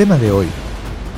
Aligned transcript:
tema 0.00 0.16
de 0.16 0.32
hoy, 0.32 0.46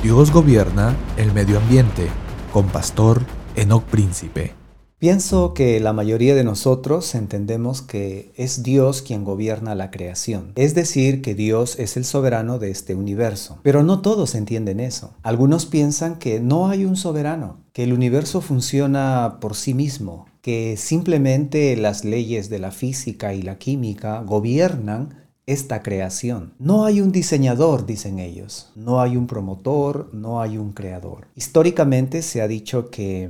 Dios 0.03 0.29
gobierna 0.33 0.93
el 1.15 1.31
medio 1.31 1.57
ambiente, 1.57 2.09
con 2.51 2.67
Pastor 2.67 3.21
Enoc 3.55 3.85
Príncipe. 3.85 4.51
Pienso 4.99 5.53
que 5.53 5.79
la 5.79 5.93
mayoría 5.93 6.35
de 6.35 6.43
nosotros 6.43 7.15
entendemos 7.15 7.81
que 7.81 8.33
es 8.35 8.61
Dios 8.61 9.01
quien 9.01 9.23
gobierna 9.23 9.73
la 9.73 9.89
creación, 9.89 10.51
es 10.55 10.75
decir, 10.75 11.21
que 11.21 11.33
Dios 11.33 11.79
es 11.79 11.95
el 11.95 12.03
soberano 12.03 12.59
de 12.59 12.71
este 12.71 12.93
universo. 12.93 13.57
Pero 13.63 13.83
no 13.83 14.01
todos 14.01 14.35
entienden 14.35 14.81
eso. 14.81 15.13
Algunos 15.23 15.65
piensan 15.65 16.19
que 16.19 16.41
no 16.41 16.67
hay 16.67 16.83
un 16.83 16.97
soberano, 16.97 17.61
que 17.71 17.85
el 17.85 17.93
universo 17.93 18.41
funciona 18.41 19.37
por 19.39 19.55
sí 19.55 19.73
mismo, 19.73 20.25
que 20.41 20.75
simplemente 20.75 21.77
las 21.77 22.03
leyes 22.03 22.49
de 22.49 22.59
la 22.59 22.71
física 22.71 23.33
y 23.33 23.43
la 23.43 23.57
química 23.57 24.23
gobiernan 24.25 25.22
esta 25.45 25.83
creación. 25.83 26.53
No 26.59 26.85
hay 26.85 27.01
un 27.01 27.11
diseñador, 27.11 27.85
dicen 27.85 28.19
ellos, 28.19 28.71
no 28.75 29.01
hay 29.01 29.17
un 29.17 29.27
promotor, 29.27 30.09
no 30.13 30.41
hay 30.41 30.57
un 30.57 30.71
creador. 30.73 31.27
Históricamente 31.35 32.21
se 32.21 32.41
ha 32.41 32.47
dicho 32.47 32.89
que 32.89 33.29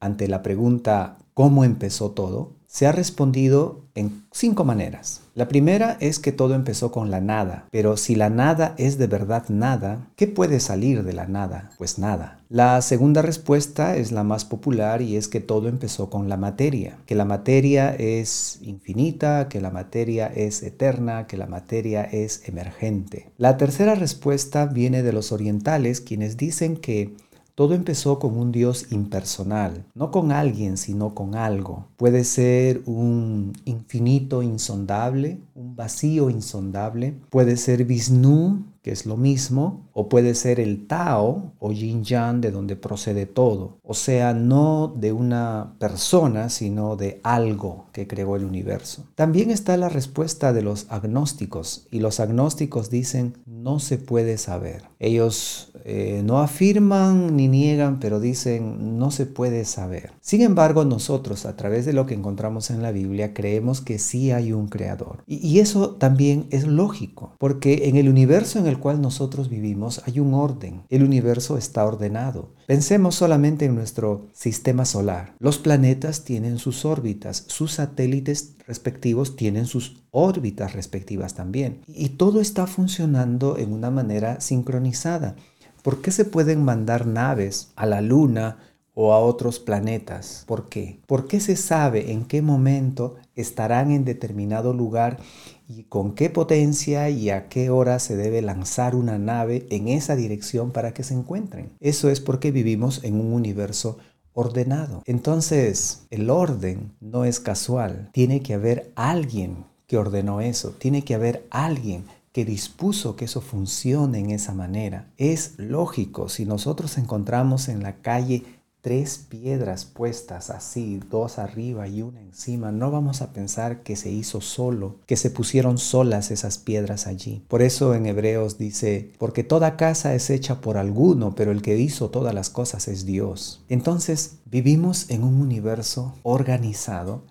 ante 0.00 0.28
la 0.28 0.42
pregunta 0.42 1.18
¿cómo 1.36 1.64
empezó 1.64 2.12
todo? 2.12 2.52
Se 2.66 2.86
ha 2.86 2.92
respondido 2.92 3.82
en 3.94 4.24
cinco 4.32 4.64
maneras. 4.64 5.20
La 5.36 5.48
primera 5.48 5.98
es 6.00 6.18
que 6.18 6.32
todo 6.32 6.54
empezó 6.54 6.90
con 6.90 7.10
la 7.10 7.20
nada, 7.20 7.68
pero 7.70 7.98
si 7.98 8.14
la 8.14 8.30
nada 8.30 8.74
es 8.78 8.96
de 8.96 9.06
verdad 9.06 9.44
nada, 9.50 10.08
¿qué 10.16 10.26
puede 10.26 10.60
salir 10.60 11.04
de 11.04 11.12
la 11.12 11.26
nada? 11.26 11.72
Pues 11.76 11.98
nada. 11.98 12.40
La 12.48 12.80
segunda 12.80 13.20
respuesta 13.20 13.98
es 13.98 14.12
la 14.12 14.24
más 14.24 14.46
popular 14.46 15.02
y 15.02 15.16
es 15.16 15.28
que 15.28 15.40
todo 15.40 15.68
empezó 15.68 16.08
con 16.08 16.30
la 16.30 16.38
materia, 16.38 16.96
que 17.04 17.14
la 17.14 17.26
materia 17.26 17.94
es 17.94 18.60
infinita, 18.62 19.50
que 19.50 19.60
la 19.60 19.70
materia 19.70 20.26
es 20.28 20.62
eterna, 20.62 21.26
que 21.26 21.36
la 21.36 21.46
materia 21.46 22.04
es 22.04 22.48
emergente. 22.48 23.28
La 23.36 23.58
tercera 23.58 23.94
respuesta 23.94 24.64
viene 24.64 25.02
de 25.02 25.12
los 25.12 25.32
orientales, 25.32 26.00
quienes 26.00 26.38
dicen 26.38 26.78
que 26.78 27.14
todo 27.56 27.74
empezó 27.74 28.18
con 28.18 28.36
un 28.36 28.52
Dios 28.52 28.92
impersonal, 28.92 29.86
no 29.94 30.10
con 30.10 30.30
alguien, 30.30 30.76
sino 30.76 31.14
con 31.14 31.34
algo. 31.34 31.86
Puede 31.96 32.22
ser 32.24 32.82
un 32.84 33.54
infinito 33.64 34.42
insondable, 34.42 35.40
un 35.54 35.74
vacío 35.74 36.28
insondable. 36.28 37.14
Puede 37.30 37.56
ser 37.56 37.86
Vishnu, 37.86 38.62
que 38.82 38.92
es 38.92 39.06
lo 39.06 39.16
mismo, 39.16 39.85
o 39.98 40.10
puede 40.10 40.34
ser 40.34 40.60
el 40.60 40.86
Tao 40.86 41.54
o 41.58 41.72
Yin 41.72 42.04
Yang 42.04 42.42
de 42.42 42.50
donde 42.50 42.76
procede 42.76 43.24
todo. 43.24 43.78
O 43.82 43.94
sea, 43.94 44.34
no 44.34 44.94
de 44.94 45.12
una 45.12 45.74
persona, 45.78 46.50
sino 46.50 46.96
de 46.96 47.18
algo 47.22 47.86
que 47.92 48.06
creó 48.06 48.36
el 48.36 48.44
universo. 48.44 49.06
También 49.14 49.50
está 49.50 49.74
la 49.78 49.88
respuesta 49.88 50.52
de 50.52 50.60
los 50.60 50.84
agnósticos, 50.90 51.86
y 51.90 52.00
los 52.00 52.20
agnósticos 52.20 52.90
dicen 52.90 53.38
no 53.46 53.78
se 53.78 53.96
puede 53.96 54.36
saber. 54.36 54.82
Ellos 54.98 55.72
eh, 55.84 56.20
no 56.22 56.40
afirman 56.40 57.34
ni 57.34 57.48
niegan, 57.48 57.98
pero 57.98 58.20
dicen 58.20 58.98
no 58.98 59.10
se 59.10 59.24
puede 59.24 59.64
saber. 59.64 60.12
Sin 60.20 60.42
embargo, 60.42 60.84
nosotros, 60.84 61.46
a 61.46 61.56
través 61.56 61.86
de 61.86 61.94
lo 61.94 62.04
que 62.04 62.14
encontramos 62.14 62.68
en 62.68 62.82
la 62.82 62.92
Biblia, 62.92 63.32
creemos 63.32 63.80
que 63.80 63.98
sí 63.98 64.30
hay 64.30 64.52
un 64.52 64.68
creador. 64.68 65.22
Y, 65.26 65.36
y 65.36 65.60
eso 65.60 65.92
también 65.92 66.48
es 66.50 66.66
lógico, 66.66 67.32
porque 67.38 67.88
en 67.88 67.96
el 67.96 68.10
universo 68.10 68.58
en 68.58 68.66
el 68.66 68.78
cual 68.78 69.00
nosotros 69.00 69.48
vivimos 69.48 69.85
hay 70.04 70.20
un 70.20 70.34
orden. 70.34 70.82
El 70.88 71.02
universo 71.02 71.56
está 71.56 71.84
ordenado. 71.84 72.50
Pensemos 72.66 73.14
solamente 73.14 73.64
en 73.64 73.74
nuestro 73.74 74.26
sistema 74.32 74.84
solar. 74.84 75.34
Los 75.38 75.58
planetas 75.58 76.24
tienen 76.24 76.58
sus 76.58 76.84
órbitas, 76.84 77.44
sus 77.46 77.72
satélites 77.72 78.56
respectivos 78.66 79.36
tienen 79.36 79.66
sus 79.66 80.02
órbitas 80.10 80.72
respectivas 80.72 81.34
también. 81.34 81.82
Y 81.86 82.10
todo 82.10 82.40
está 82.40 82.66
funcionando 82.66 83.56
en 83.58 83.72
una 83.72 83.90
manera 83.90 84.40
sincronizada. 84.40 85.36
¿Por 85.82 86.02
qué 86.02 86.10
se 86.10 86.24
pueden 86.24 86.64
mandar 86.64 87.06
naves 87.06 87.70
a 87.76 87.86
la 87.86 88.00
Luna 88.00 88.58
o 88.94 89.12
a 89.12 89.20
otros 89.20 89.60
planetas? 89.60 90.42
¿Por 90.46 90.68
qué? 90.68 91.00
¿Por 91.06 91.28
qué 91.28 91.38
se 91.38 91.54
sabe 91.54 92.10
en 92.10 92.24
qué 92.24 92.42
momento 92.42 93.14
estarán 93.36 93.92
en 93.92 94.04
determinado 94.04 94.72
lugar 94.72 95.18
y 95.68 95.84
con 95.84 96.14
qué 96.14 96.30
potencia 96.30 97.10
y 97.10 97.30
a 97.30 97.48
qué 97.48 97.70
hora 97.70 97.98
se 97.98 98.16
debe 98.16 98.42
lanzar 98.42 98.94
una 98.94 99.18
nave 99.18 99.66
en 99.70 99.88
esa 99.88 100.16
dirección 100.16 100.70
para 100.70 100.94
que 100.94 101.02
se 101.02 101.14
encuentren. 101.14 101.72
Eso 101.80 102.10
es 102.10 102.20
porque 102.20 102.50
vivimos 102.50 103.02
en 103.04 103.20
un 103.20 103.32
universo 103.32 103.98
ordenado. 104.32 105.02
Entonces, 105.06 106.06
el 106.10 106.30
orden 106.30 106.92
no 107.00 107.24
es 107.24 107.40
casual. 107.40 108.10
Tiene 108.12 108.42
que 108.42 108.54
haber 108.54 108.92
alguien 108.94 109.64
que 109.86 109.96
ordenó 109.96 110.40
eso. 110.40 110.70
Tiene 110.70 111.02
que 111.02 111.14
haber 111.14 111.46
alguien 111.50 112.04
que 112.32 112.44
dispuso 112.44 113.16
que 113.16 113.24
eso 113.24 113.40
funcione 113.40 114.18
en 114.18 114.30
esa 114.30 114.52
manera. 114.52 115.08
Es 115.16 115.54
lógico, 115.56 116.28
si 116.28 116.44
nosotros 116.44 116.98
encontramos 116.98 117.68
en 117.68 117.82
la 117.82 117.96
calle 118.02 118.42
tres 118.86 119.18
piedras 119.18 119.84
puestas 119.84 120.48
así, 120.48 121.00
dos 121.10 121.40
arriba 121.40 121.88
y 121.88 122.02
una 122.02 122.20
encima, 122.20 122.70
no 122.70 122.92
vamos 122.92 123.20
a 123.20 123.32
pensar 123.32 123.82
que 123.82 123.96
se 123.96 124.12
hizo 124.12 124.40
solo, 124.40 125.00
que 125.06 125.16
se 125.16 125.28
pusieron 125.28 125.76
solas 125.76 126.30
esas 126.30 126.58
piedras 126.58 127.08
allí. 127.08 127.42
Por 127.48 127.62
eso 127.62 127.96
en 127.96 128.06
Hebreos 128.06 128.58
dice, 128.58 129.10
porque 129.18 129.42
toda 129.42 129.76
casa 129.76 130.14
es 130.14 130.30
hecha 130.30 130.60
por 130.60 130.76
alguno, 130.76 131.34
pero 131.34 131.50
el 131.50 131.62
que 131.62 131.76
hizo 131.76 132.10
todas 132.10 132.32
las 132.32 132.48
cosas 132.48 132.86
es 132.86 133.04
Dios. 133.04 133.64
Entonces 133.68 134.36
vivimos 134.44 135.10
en 135.10 135.24
un 135.24 135.40
universo 135.40 136.14
organizado 136.22 137.24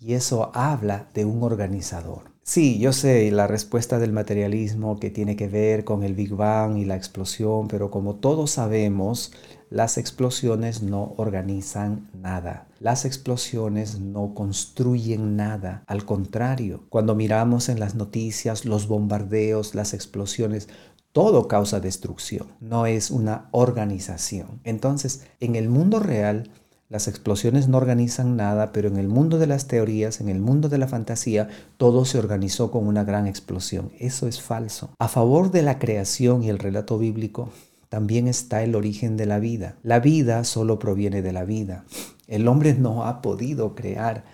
y 0.00 0.14
eso 0.14 0.50
habla 0.54 1.10
de 1.12 1.26
un 1.26 1.42
organizador. 1.42 2.36
Sí, 2.48 2.78
yo 2.78 2.92
sé 2.92 3.28
la 3.32 3.48
respuesta 3.48 3.98
del 3.98 4.12
materialismo 4.12 5.00
que 5.00 5.10
tiene 5.10 5.34
que 5.34 5.48
ver 5.48 5.82
con 5.84 6.04
el 6.04 6.14
Big 6.14 6.32
Bang 6.32 6.78
y 6.78 6.84
la 6.84 6.94
explosión, 6.94 7.66
pero 7.66 7.90
como 7.90 8.14
todos 8.14 8.52
sabemos, 8.52 9.32
las 9.70 9.98
explosiones 9.98 10.82
no 10.82 11.14
organizan 11.16 12.08
nada. 12.14 12.68
Las 12.78 13.04
explosiones 13.04 13.98
no 13.98 14.34
construyen 14.34 15.36
nada. 15.36 15.82
Al 15.86 16.04
contrario, 16.04 16.84
cuando 16.88 17.14
miramos 17.14 17.68
en 17.68 17.80
las 17.80 17.94
noticias 17.94 18.64
los 18.64 18.86
bombardeos, 18.86 19.74
las 19.74 19.92
explosiones, 19.92 20.68
todo 21.12 21.48
causa 21.48 21.80
destrucción. 21.80 22.46
No 22.60 22.86
es 22.86 23.10
una 23.10 23.48
organización. 23.50 24.60
Entonces, 24.64 25.26
en 25.40 25.56
el 25.56 25.68
mundo 25.68 25.98
real, 25.98 26.50
las 26.88 27.08
explosiones 27.08 27.66
no 27.66 27.78
organizan 27.78 28.36
nada, 28.36 28.70
pero 28.70 28.86
en 28.86 28.96
el 28.96 29.08
mundo 29.08 29.38
de 29.38 29.48
las 29.48 29.66
teorías, 29.66 30.20
en 30.20 30.28
el 30.28 30.38
mundo 30.38 30.68
de 30.68 30.78
la 30.78 30.86
fantasía, 30.86 31.48
todo 31.78 32.04
se 32.04 32.16
organizó 32.16 32.70
con 32.70 32.86
una 32.86 33.02
gran 33.02 33.26
explosión. 33.26 33.90
Eso 33.98 34.28
es 34.28 34.40
falso. 34.40 34.90
A 35.00 35.08
favor 35.08 35.50
de 35.50 35.62
la 35.62 35.80
creación 35.80 36.44
y 36.44 36.48
el 36.48 36.60
relato 36.60 36.96
bíblico, 36.96 37.48
también 37.96 38.28
está 38.28 38.62
el 38.62 38.74
origen 38.74 39.16
de 39.16 39.24
la 39.24 39.38
vida. 39.38 39.78
La 39.82 40.00
vida 40.00 40.44
solo 40.44 40.78
proviene 40.78 41.22
de 41.22 41.32
la 41.32 41.46
vida. 41.46 41.86
El 42.26 42.46
hombre 42.46 42.74
no 42.74 43.06
ha 43.06 43.22
podido 43.22 43.74
crear 43.74 44.26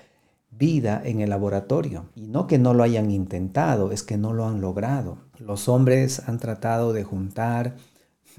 vida 0.50 1.00
en 1.04 1.20
el 1.20 1.31
laboratorio. 1.31 2.06
Y 2.16 2.22
no 2.22 2.48
que 2.48 2.58
no 2.58 2.75
lo 2.75 2.82
hayan 2.82 3.12
intentado, 3.12 3.92
es 3.92 4.02
que 4.02 4.16
no 4.16 4.32
lo 4.32 4.48
han 4.48 4.60
logrado. 4.60 5.19
Los 5.38 5.69
hombres 5.69 6.22
han 6.26 6.40
tratado 6.40 6.92
de 6.92 7.04
juntar 7.04 7.76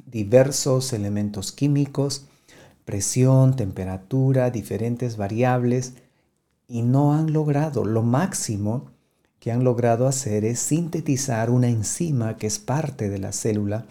diversos 0.05 0.91
elementos 0.91 1.53
químicos 1.53 2.25
presión, 2.83 3.55
temperatura, 3.55 4.51
diferentes 4.51 5.15
variables 5.15 5.93
y 6.67 6.81
no 6.81 7.13
han 7.13 7.31
logrado. 7.31 7.85
Lo 7.85 8.03
máximo 8.03 8.91
que 9.39 9.53
han 9.53 9.63
logrado 9.63 10.05
hacer 10.05 10.43
es 10.43 10.59
sintetizar 10.59 11.49
una 11.49 11.69
enzima 11.69 12.35
que 12.35 12.47
es 12.47 12.59
parte 12.59 13.09
de 13.09 13.19
la 13.19 13.31
célula, 13.31 13.85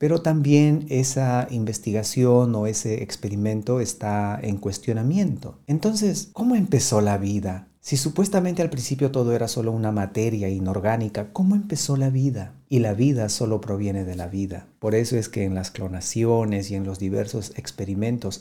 pero 0.00 0.22
también 0.22 0.86
esa 0.88 1.46
investigación 1.50 2.54
o 2.54 2.66
ese 2.66 3.02
experimento 3.02 3.80
está 3.80 4.40
en 4.42 4.56
cuestionamiento. 4.56 5.58
Entonces, 5.66 6.30
¿cómo 6.32 6.54
empezó 6.54 7.02
la 7.02 7.18
vida? 7.18 7.68
Si 7.80 7.98
supuestamente 7.98 8.62
al 8.62 8.70
principio 8.70 9.10
todo 9.10 9.34
era 9.34 9.46
solo 9.46 9.72
una 9.72 9.92
materia 9.92 10.48
inorgánica, 10.48 11.34
¿cómo 11.34 11.54
empezó 11.54 11.98
la 11.98 12.08
vida? 12.08 12.54
Y 12.70 12.78
la 12.78 12.94
vida 12.94 13.28
solo 13.28 13.60
proviene 13.60 14.06
de 14.06 14.16
la 14.16 14.26
vida. 14.26 14.68
Por 14.78 14.94
eso 14.94 15.18
es 15.18 15.28
que 15.28 15.44
en 15.44 15.54
las 15.54 15.70
clonaciones 15.70 16.70
y 16.70 16.76
en 16.76 16.84
los 16.84 16.98
diversos 16.98 17.52
experimentos 17.56 18.40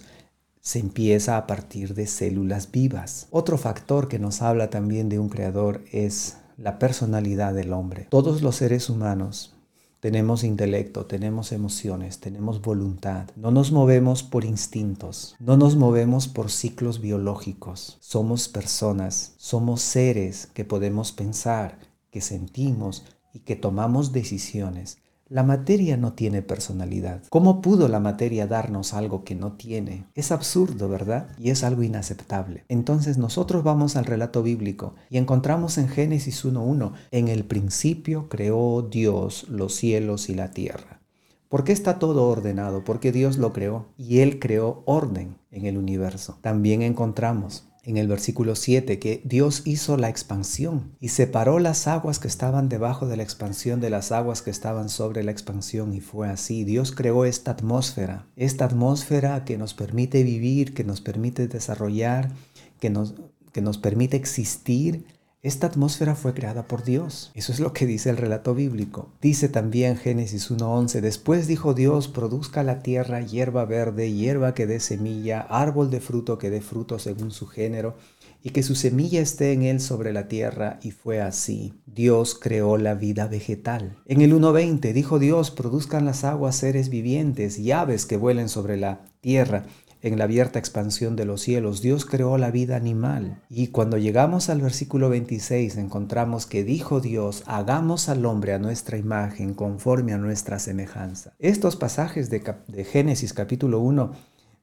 se 0.61 0.79
empieza 0.79 1.35
a 1.35 1.45
partir 1.45 1.93
de 1.93 2.07
células 2.07 2.71
vivas. 2.71 3.27
Otro 3.31 3.57
factor 3.57 4.07
que 4.07 4.17
nos 4.17 4.41
habla 4.41 4.69
también 4.69 5.09
de 5.09 5.19
un 5.19 5.27
creador 5.27 5.83
es 5.91 6.37
la 6.55 6.79
personalidad 6.79 7.53
del 7.53 7.73
hombre. 7.73 8.07
Todos 8.09 8.41
los 8.41 8.55
seres 8.55 8.89
humanos 8.89 9.58
tenemos 9.99 10.43
intelecto, 10.43 11.05
tenemos 11.05 11.51
emociones, 11.51 12.19
tenemos 12.19 12.61
voluntad. 12.61 13.29
No 13.35 13.51
nos 13.51 13.71
movemos 13.71 14.23
por 14.23 14.45
instintos, 14.45 15.35
no 15.39 15.57
nos 15.57 15.75
movemos 15.75 16.27
por 16.27 16.49
ciclos 16.49 17.01
biológicos. 17.01 17.97
Somos 17.99 18.47
personas, 18.47 19.33
somos 19.37 19.81
seres 19.81 20.47
que 20.53 20.63
podemos 20.63 21.11
pensar, 21.11 21.79
que 22.11 22.21
sentimos 22.21 23.03
y 23.33 23.39
que 23.39 23.55
tomamos 23.55 24.11
decisiones. 24.11 24.97
La 25.29 25.43
materia 25.43 25.95
no 25.95 26.13
tiene 26.13 26.41
personalidad. 26.41 27.21
¿Cómo 27.29 27.61
pudo 27.61 27.87
la 27.87 27.99
materia 27.99 28.47
darnos 28.47 28.95
algo 28.95 29.23
que 29.23 29.35
no 29.35 29.51
tiene? 29.51 30.07
Es 30.15 30.31
absurdo, 30.31 30.89
¿verdad? 30.89 31.27
Y 31.37 31.51
es 31.51 31.63
algo 31.63 31.83
inaceptable. 31.83 32.65
Entonces 32.67 33.19
nosotros 33.19 33.63
vamos 33.63 33.95
al 33.95 34.05
relato 34.05 34.41
bíblico 34.41 34.95
y 35.07 35.19
encontramos 35.19 35.77
en 35.77 35.87
Génesis 35.87 36.43
1.1, 36.43 36.93
en 37.11 37.27
el 37.27 37.45
principio 37.45 38.27
creó 38.27 38.81
Dios 38.81 39.47
los 39.49 39.75
cielos 39.75 40.29
y 40.29 40.33
la 40.33 40.49
tierra. 40.49 40.99
¿Por 41.47 41.63
qué 41.63 41.73
está 41.73 41.99
todo 41.99 42.27
ordenado? 42.27 42.83
Porque 42.83 43.11
Dios 43.11 43.37
lo 43.37 43.53
creó 43.53 43.85
y 43.97 44.19
Él 44.19 44.39
creó 44.39 44.81
orden 44.85 45.37
en 45.51 45.67
el 45.67 45.77
universo. 45.77 46.39
También 46.41 46.81
encontramos 46.81 47.68
en 47.83 47.97
el 47.97 48.07
versículo 48.07 48.55
7 48.55 48.99
que 48.99 49.21
Dios 49.23 49.63
hizo 49.65 49.97
la 49.97 50.09
expansión 50.09 50.95
y 50.99 51.09
separó 51.09 51.59
las 51.59 51.87
aguas 51.87 52.19
que 52.19 52.27
estaban 52.27 52.69
debajo 52.69 53.07
de 53.07 53.17
la 53.17 53.23
expansión 53.23 53.79
de 53.79 53.89
las 53.89 54.11
aguas 54.11 54.41
que 54.41 54.51
estaban 54.51 54.89
sobre 54.89 55.23
la 55.23 55.31
expansión 55.31 55.93
y 55.93 56.01
fue 56.01 56.29
así. 56.29 56.63
Dios 56.63 56.91
creó 56.91 57.25
esta 57.25 57.51
atmósfera, 57.51 58.27
esta 58.35 58.65
atmósfera 58.65 59.45
que 59.45 59.57
nos 59.57 59.73
permite 59.73 60.23
vivir, 60.23 60.73
que 60.73 60.83
nos 60.83 61.01
permite 61.01 61.47
desarrollar, 61.47 62.31
que 62.79 62.89
nos, 62.89 63.15
que 63.51 63.61
nos 63.61 63.77
permite 63.77 64.17
existir 64.17 65.05
esta 65.41 65.67
atmósfera 65.67 66.15
fue 66.15 66.33
creada 66.33 66.67
por 66.67 66.83
Dios. 66.83 67.31
Eso 67.33 67.53
es 67.53 67.61
lo 67.61 67.71
que 67.71 67.85
dice 67.85 68.09
el 68.09 68.17
relato 68.17 68.53
bíblico. 68.53 69.13
Dice 69.21 69.47
también 69.47 69.95
Génesis 69.95 70.51
1.11, 70.51 70.99
después 70.99 71.47
dijo 71.47 71.73
Dios, 71.73 72.09
produzca 72.09 72.61
la 72.61 72.79
tierra 72.81 73.21
hierba 73.21 73.63
verde, 73.63 74.11
hierba 74.11 74.53
que 74.53 74.67
dé 74.67 74.81
semilla, 74.81 75.39
árbol 75.39 75.91
de 75.91 76.01
fruto 76.01 76.37
que 76.37 76.49
dé 76.49 76.59
fruto 76.59 76.99
según 76.99 77.31
su 77.31 77.47
género, 77.47 77.95
y 78.43 78.49
que 78.49 78.63
su 78.63 78.75
semilla 78.75 79.21
esté 79.21 79.53
en 79.53 79.63
él 79.63 79.79
sobre 79.79 80.11
la 80.11 80.27
tierra, 80.27 80.77
y 80.81 80.91
fue 80.91 81.21
así. 81.21 81.73
Dios 81.85 82.37
creó 82.37 82.77
la 82.77 82.95
vida 82.95 83.27
vegetal. 83.27 83.97
En 84.07 84.19
el 84.21 84.33
1.20 84.33 84.91
dijo 84.91 85.19
Dios, 85.19 85.51
produzcan 85.51 86.03
las 86.03 86.25
aguas 86.25 86.57
seres 86.57 86.89
vivientes 86.89 87.57
y 87.59 87.71
aves 87.71 88.05
que 88.05 88.17
vuelen 88.17 88.49
sobre 88.49 88.75
la 88.75 89.05
tierra 89.21 89.63
en 90.01 90.17
la 90.17 90.23
abierta 90.23 90.59
expansión 90.59 91.15
de 91.15 91.25
los 91.25 91.41
cielos, 91.41 91.81
Dios 91.81 92.05
creó 92.05 92.37
la 92.37 92.51
vida 92.51 92.75
animal. 92.75 93.41
Y 93.49 93.67
cuando 93.67 93.97
llegamos 93.97 94.49
al 94.49 94.61
versículo 94.61 95.09
26 95.09 95.77
encontramos 95.77 96.45
que 96.45 96.63
dijo 96.63 97.01
Dios, 97.01 97.43
hagamos 97.45 98.07
al 98.07 98.25
hombre 98.25 98.53
a 98.53 98.59
nuestra 98.59 98.97
imagen, 98.97 99.53
conforme 99.53 100.13
a 100.13 100.17
nuestra 100.17 100.59
semejanza. 100.59 101.33
Estos 101.39 101.75
pasajes 101.75 102.29
de, 102.29 102.41
Génesis 102.85 103.33
capítulo 103.33 103.79
1 103.81 104.13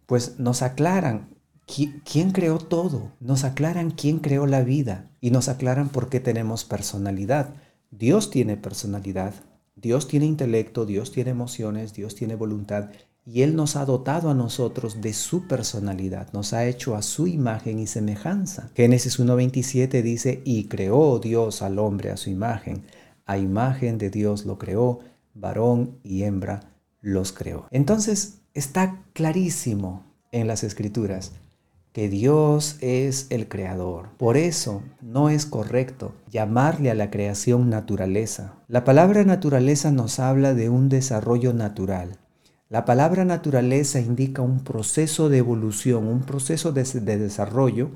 pues 0.06 0.38
nos 0.38 0.62
aclaran 0.62 1.28
quién 1.66 2.30
creó 2.30 2.58
todo, 2.58 3.12
nos 3.20 3.44
aclaran 3.44 3.90
quién 3.90 4.20
creó 4.20 4.46
la 4.46 4.62
vida 4.62 5.10
y 5.20 5.32
nos 5.32 5.48
aclaran 5.48 5.88
por 5.88 6.08
qué 6.08 6.20
tenemos 6.20 6.64
personalidad. 6.64 7.50
Dios 7.90 8.30
tiene 8.30 8.56
personalidad, 8.56 9.34
Dios 9.74 10.06
tiene 10.08 10.26
intelecto, 10.26 10.86
Dios 10.86 11.12
tiene 11.12 11.30
emociones, 11.30 11.92
Dios 11.92 12.14
tiene 12.14 12.36
voluntad 12.36 12.90
y 13.26 13.42
Él 13.42 13.56
nos 13.56 13.74
ha 13.74 13.84
dotado 13.84 14.30
a 14.30 14.34
nosotros 14.34 15.00
de 15.00 15.12
su 15.12 15.48
personalidad, 15.48 16.32
nos 16.32 16.52
ha 16.52 16.64
hecho 16.64 16.94
a 16.94 17.02
su 17.02 17.26
imagen 17.26 17.80
y 17.80 17.88
semejanza. 17.88 18.70
Génesis 18.74 19.18
1.27 19.18 20.00
dice, 20.00 20.42
y 20.44 20.68
creó 20.68 21.18
Dios 21.18 21.60
al 21.60 21.80
hombre 21.80 22.10
a 22.10 22.16
su 22.16 22.30
imagen, 22.30 22.84
a 23.26 23.36
imagen 23.36 23.98
de 23.98 24.10
Dios 24.10 24.46
lo 24.46 24.58
creó, 24.58 25.00
varón 25.34 25.98
y 26.04 26.22
hembra 26.22 26.72
los 27.00 27.32
creó. 27.32 27.66
Entonces 27.72 28.38
está 28.54 29.02
clarísimo 29.12 30.04
en 30.30 30.46
las 30.46 30.62
escrituras 30.62 31.32
que 31.92 32.08
Dios 32.08 32.76
es 32.80 33.26
el 33.30 33.48
creador. 33.48 34.10
Por 34.18 34.36
eso 34.36 34.82
no 35.00 35.30
es 35.30 35.46
correcto 35.46 36.12
llamarle 36.30 36.90
a 36.90 36.94
la 36.94 37.10
creación 37.10 37.70
naturaleza. 37.70 38.54
La 38.68 38.84
palabra 38.84 39.24
naturaleza 39.24 39.90
nos 39.90 40.20
habla 40.20 40.54
de 40.54 40.68
un 40.68 40.88
desarrollo 40.88 41.54
natural 41.54 42.18
la 42.68 42.84
palabra 42.84 43.24
naturaleza 43.24 44.00
indica 44.00 44.42
un 44.42 44.64
proceso 44.64 45.28
de 45.28 45.38
evolución, 45.38 46.08
un 46.08 46.22
proceso 46.22 46.72
de, 46.72 46.82
desarrollo 46.82 47.90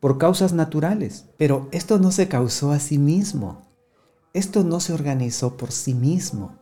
por 0.00 0.16
causas 0.16 0.54
naturales. 0.54 1.26
Pero 1.36 1.68
esto 1.72 1.98
no 1.98 2.10
se 2.10 2.26
causó 2.26 2.72
a 2.72 2.80
sí 2.80 2.96
mismo. 2.96 3.66
Esto 4.32 4.64
no 4.64 4.80
se 4.80 4.94
organizó 4.94 5.58
por 5.58 5.72
sí 5.72 5.92
mismo. 5.92 6.58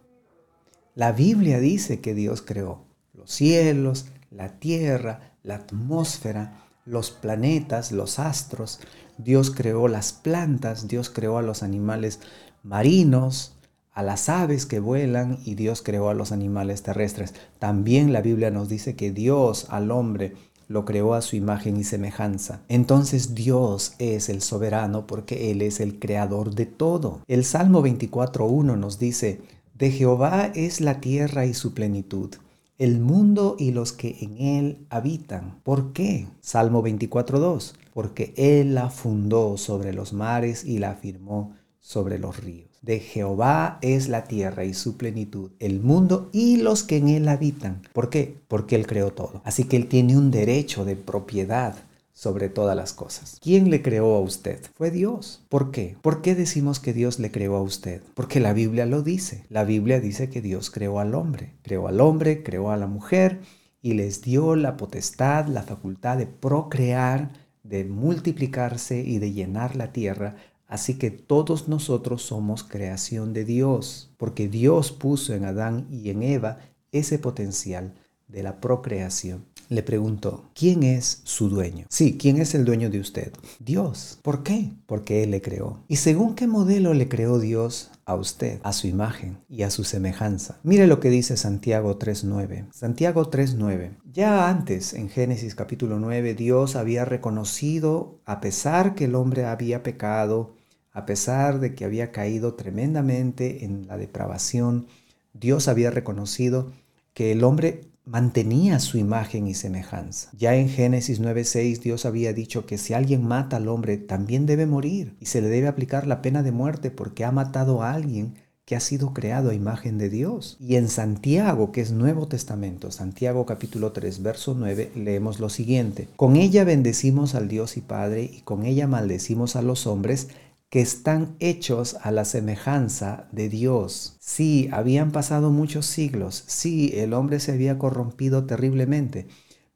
La 0.96 1.12
Biblia 1.12 1.60
dice 1.60 2.00
que 2.00 2.14
Dios 2.14 2.42
creó 2.42 2.84
los 3.14 3.30
cielos, 3.30 4.06
la 4.30 4.58
tierra, 4.58 5.36
la 5.44 5.56
atmósfera, 5.56 6.64
los 6.84 7.12
planetas, 7.12 7.92
los 7.92 8.18
astros. 8.18 8.80
Dios 9.18 9.52
creó 9.52 9.86
las 9.86 10.12
plantas, 10.12 10.88
Dios 10.88 11.10
creó 11.10 11.38
a 11.38 11.42
los 11.42 11.62
animales 11.62 12.18
marinos, 12.64 13.54
a 13.92 14.02
las 14.02 14.28
aves 14.28 14.66
que 14.66 14.80
vuelan 14.80 15.38
y 15.44 15.54
Dios 15.54 15.82
creó 15.82 16.08
a 16.08 16.14
los 16.14 16.32
animales 16.32 16.82
terrestres. 16.82 17.34
También 17.58 18.12
la 18.12 18.22
Biblia 18.22 18.50
nos 18.50 18.68
dice 18.68 18.96
que 18.96 19.12
Dios 19.12 19.66
al 19.68 19.90
hombre 19.90 20.34
lo 20.68 20.84
creó 20.84 21.14
a 21.14 21.22
su 21.22 21.36
imagen 21.36 21.76
y 21.76 21.84
semejanza. 21.84 22.62
Entonces 22.68 23.34
Dios 23.34 23.94
es 23.98 24.28
el 24.28 24.40
soberano 24.40 25.06
porque 25.06 25.50
Él 25.50 25.60
es 25.60 25.80
el 25.80 25.98
creador 25.98 26.54
de 26.54 26.66
todo. 26.66 27.20
El 27.28 27.44
Salmo 27.44 27.82
24.1 27.82 28.78
nos 28.78 28.98
dice, 28.98 29.42
de 29.74 29.90
Jehová 29.90 30.52
es 30.54 30.80
la 30.80 31.00
tierra 31.00 31.44
y 31.44 31.54
su 31.54 31.74
plenitud, 31.74 32.30
el 32.78 33.00
mundo 33.00 33.56
y 33.58 33.72
los 33.72 33.92
que 33.92 34.16
en 34.20 34.40
él 34.40 34.86
habitan. 34.90 35.60
¿Por 35.62 35.92
qué? 35.92 36.28
Salmo 36.40 36.82
24.2, 36.82 37.74
porque 37.92 38.32
Él 38.36 38.74
la 38.74 38.90
fundó 38.90 39.56
sobre 39.56 39.92
los 39.92 40.12
mares 40.12 40.64
y 40.64 40.78
la 40.78 40.90
afirmó 40.90 41.54
sobre 41.80 42.18
los 42.18 42.38
ríos. 42.42 42.71
De 42.82 42.98
Jehová 42.98 43.78
es 43.80 44.08
la 44.08 44.24
tierra 44.24 44.64
y 44.64 44.74
su 44.74 44.96
plenitud, 44.96 45.52
el 45.60 45.80
mundo 45.80 46.28
y 46.32 46.56
los 46.56 46.82
que 46.82 46.96
en 46.96 47.08
él 47.08 47.28
habitan. 47.28 47.82
¿Por 47.92 48.10
qué? 48.10 48.42
Porque 48.48 48.74
Él 48.74 48.88
creó 48.88 49.12
todo. 49.12 49.40
Así 49.44 49.64
que 49.64 49.76
Él 49.76 49.86
tiene 49.86 50.18
un 50.18 50.32
derecho 50.32 50.84
de 50.84 50.96
propiedad 50.96 51.76
sobre 52.12 52.48
todas 52.48 52.76
las 52.76 52.92
cosas. 52.92 53.38
¿Quién 53.40 53.70
le 53.70 53.82
creó 53.82 54.16
a 54.16 54.20
usted? 54.20 54.60
Fue 54.74 54.90
Dios. 54.90 55.44
¿Por 55.48 55.70
qué? 55.70 55.96
¿Por 56.02 56.22
qué 56.22 56.34
decimos 56.34 56.80
que 56.80 56.92
Dios 56.92 57.20
le 57.20 57.30
creó 57.30 57.54
a 57.54 57.62
usted? 57.62 58.02
Porque 58.14 58.40
la 58.40 58.52
Biblia 58.52 58.84
lo 58.84 59.02
dice. 59.02 59.44
La 59.48 59.62
Biblia 59.62 60.00
dice 60.00 60.28
que 60.28 60.42
Dios 60.42 60.70
creó 60.70 60.98
al 60.98 61.14
hombre. 61.14 61.54
Creó 61.62 61.86
al 61.86 62.00
hombre, 62.00 62.42
creó 62.42 62.72
a 62.72 62.76
la 62.76 62.88
mujer 62.88 63.42
y 63.80 63.94
les 63.94 64.22
dio 64.22 64.56
la 64.56 64.76
potestad, 64.76 65.46
la 65.46 65.62
facultad 65.62 66.18
de 66.18 66.26
procrear, 66.26 67.30
de 67.62 67.84
multiplicarse 67.84 69.00
y 69.00 69.18
de 69.18 69.32
llenar 69.32 69.76
la 69.76 69.92
tierra 69.92 70.34
Así 70.72 70.94
que 70.94 71.10
todos 71.10 71.68
nosotros 71.68 72.22
somos 72.22 72.64
creación 72.64 73.34
de 73.34 73.44
Dios, 73.44 74.10
porque 74.16 74.48
Dios 74.48 74.90
puso 74.90 75.34
en 75.34 75.44
Adán 75.44 75.86
y 75.90 76.08
en 76.08 76.22
Eva 76.22 76.60
ese 76.92 77.18
potencial 77.18 77.92
de 78.26 78.42
la 78.42 78.58
procreación. 78.58 79.44
Le 79.68 79.82
preguntó, 79.82 80.44
¿quién 80.54 80.82
es 80.82 81.20
su 81.24 81.50
dueño? 81.50 81.84
Sí, 81.90 82.16
¿quién 82.16 82.38
es 82.38 82.54
el 82.54 82.64
dueño 82.64 82.88
de 82.88 83.00
usted? 83.00 83.34
Dios. 83.58 84.18
¿Por 84.22 84.42
qué? 84.42 84.70
Porque 84.86 85.22
Él 85.22 85.32
le 85.32 85.42
creó. 85.42 85.84
¿Y 85.88 85.96
según 85.96 86.34
qué 86.34 86.46
modelo 86.46 86.94
le 86.94 87.06
creó 87.06 87.38
Dios 87.38 87.90
a 88.06 88.14
usted? 88.14 88.58
A 88.62 88.72
su 88.72 88.86
imagen 88.86 89.36
y 89.50 89.64
a 89.64 89.70
su 89.70 89.84
semejanza. 89.84 90.58
Mire 90.62 90.86
lo 90.86 91.00
que 91.00 91.10
dice 91.10 91.36
Santiago 91.36 91.98
3.9. 91.98 92.72
Santiago 92.72 93.30
3.9. 93.30 93.98
Ya 94.10 94.48
antes, 94.48 94.94
en 94.94 95.10
Génesis 95.10 95.54
capítulo 95.54 95.98
9, 95.98 96.32
Dios 96.32 96.76
había 96.76 97.04
reconocido, 97.04 98.20
a 98.24 98.40
pesar 98.40 98.94
que 98.94 99.04
el 99.04 99.14
hombre 99.14 99.44
había 99.44 99.82
pecado, 99.82 100.54
a 100.92 101.06
pesar 101.06 101.60
de 101.60 101.74
que 101.74 101.84
había 101.84 102.12
caído 102.12 102.54
tremendamente 102.54 103.64
en 103.64 103.86
la 103.86 103.96
depravación, 103.96 104.86
Dios 105.32 105.68
había 105.68 105.90
reconocido 105.90 106.72
que 107.14 107.32
el 107.32 107.44
hombre 107.44 107.82
mantenía 108.04 108.80
su 108.80 108.98
imagen 108.98 109.46
y 109.46 109.54
semejanza. 109.54 110.30
Ya 110.36 110.56
en 110.56 110.68
Génesis 110.68 111.20
9:6 111.20 111.80
Dios 111.80 112.04
había 112.04 112.32
dicho 112.32 112.66
que 112.66 112.78
si 112.78 112.94
alguien 112.94 113.24
mata 113.24 113.56
al 113.56 113.68
hombre 113.68 113.96
también 113.96 114.44
debe 114.44 114.66
morir 114.66 115.14
y 115.20 115.26
se 115.26 115.40
le 115.40 115.48
debe 115.48 115.68
aplicar 115.68 116.06
la 116.06 116.20
pena 116.20 116.42
de 116.42 116.52
muerte 116.52 116.90
porque 116.90 117.24
ha 117.24 117.30
matado 117.30 117.82
a 117.82 117.92
alguien 117.92 118.34
que 118.64 118.76
ha 118.76 118.80
sido 118.80 119.12
creado 119.12 119.50
a 119.50 119.54
imagen 119.54 119.98
de 119.98 120.08
Dios. 120.08 120.56
Y 120.60 120.76
en 120.76 120.88
Santiago, 120.88 121.72
que 121.72 121.80
es 121.80 121.90
Nuevo 121.90 122.28
Testamento, 122.28 122.90
Santiago 122.92 123.44
capítulo 123.44 123.90
3, 123.92 124.22
verso 124.22 124.54
9, 124.56 124.92
leemos 124.94 125.40
lo 125.40 125.48
siguiente. 125.48 126.08
Con 126.16 126.36
ella 126.36 126.62
bendecimos 126.64 127.34
al 127.34 127.48
Dios 127.48 127.76
y 127.76 127.80
Padre 127.80 128.22
y 128.22 128.40
con 128.42 128.64
ella 128.64 128.86
maldecimos 128.86 129.56
a 129.56 129.62
los 129.62 129.86
hombres 129.86 130.28
que 130.72 130.80
están 130.80 131.36
hechos 131.38 131.98
a 132.00 132.10
la 132.12 132.24
semejanza 132.24 133.28
de 133.30 133.50
Dios. 133.50 134.16
Sí, 134.20 134.70
habían 134.72 135.12
pasado 135.12 135.50
muchos 135.50 135.84
siglos, 135.84 136.44
sí, 136.46 136.92
el 136.94 137.12
hombre 137.12 137.40
se 137.40 137.52
había 137.52 137.76
corrompido 137.76 138.46
terriblemente, 138.46 139.26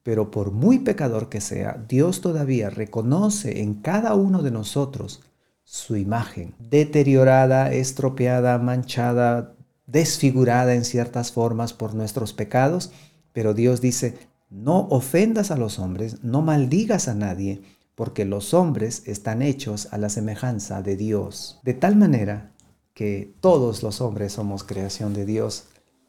pero 0.03 0.31
por 0.31 0.53
muy 0.53 0.79
pecador 0.79 1.29
que 1.29 1.43
sea, 1.43 1.85
Dios 1.87 2.23
todavía 2.23 2.71
reconoce 2.71 3.61
en 3.61 3.75
cada 3.75 4.15
uno 4.15 4.43
de 4.43 4.51
nosotros 4.51 5.21
su 5.65 5.97
imagen, 5.97 6.55
deteriorada, 6.59 7.75
estropeada, 7.75 8.57
manchada, 8.57 9.55
desfigurada 9.85 10.75
en 10.75 10.87
ciertas 10.87 11.31
formas 11.31 11.75
por 11.75 11.95
nuestros 11.95 12.33
pecados, 12.33 12.91
pero 13.35 13.53
Dios 13.53 13.83
dice, 13.83 14.17
no 14.49 14.89
ofendas 14.89 15.51
a 15.51 15.59
los 15.59 15.79
hombres, 15.79 16.25
no 16.25 16.41
maldigas 16.41 17.07
a 17.07 17.15
nadie, 17.15 17.61
porque 17.97 18.25
los 18.25 18.55
hombres 18.55 19.03
están 19.07 19.43
hechos 19.43 19.89
a 19.91 19.99
la 19.99 20.09
semejanza 20.09 20.83
de 20.83 20.97
Dios, 20.97 21.59
de 21.65 21.75
tal 21.75 21.97
manera 21.97 22.53
que 22.95 23.35
todos 23.41 23.83
los 23.83 24.01
hombres 24.01 24.35
somos 24.35 24.63
creación 24.63 25.13
de 25.13 25.27
Dios 25.27 25.65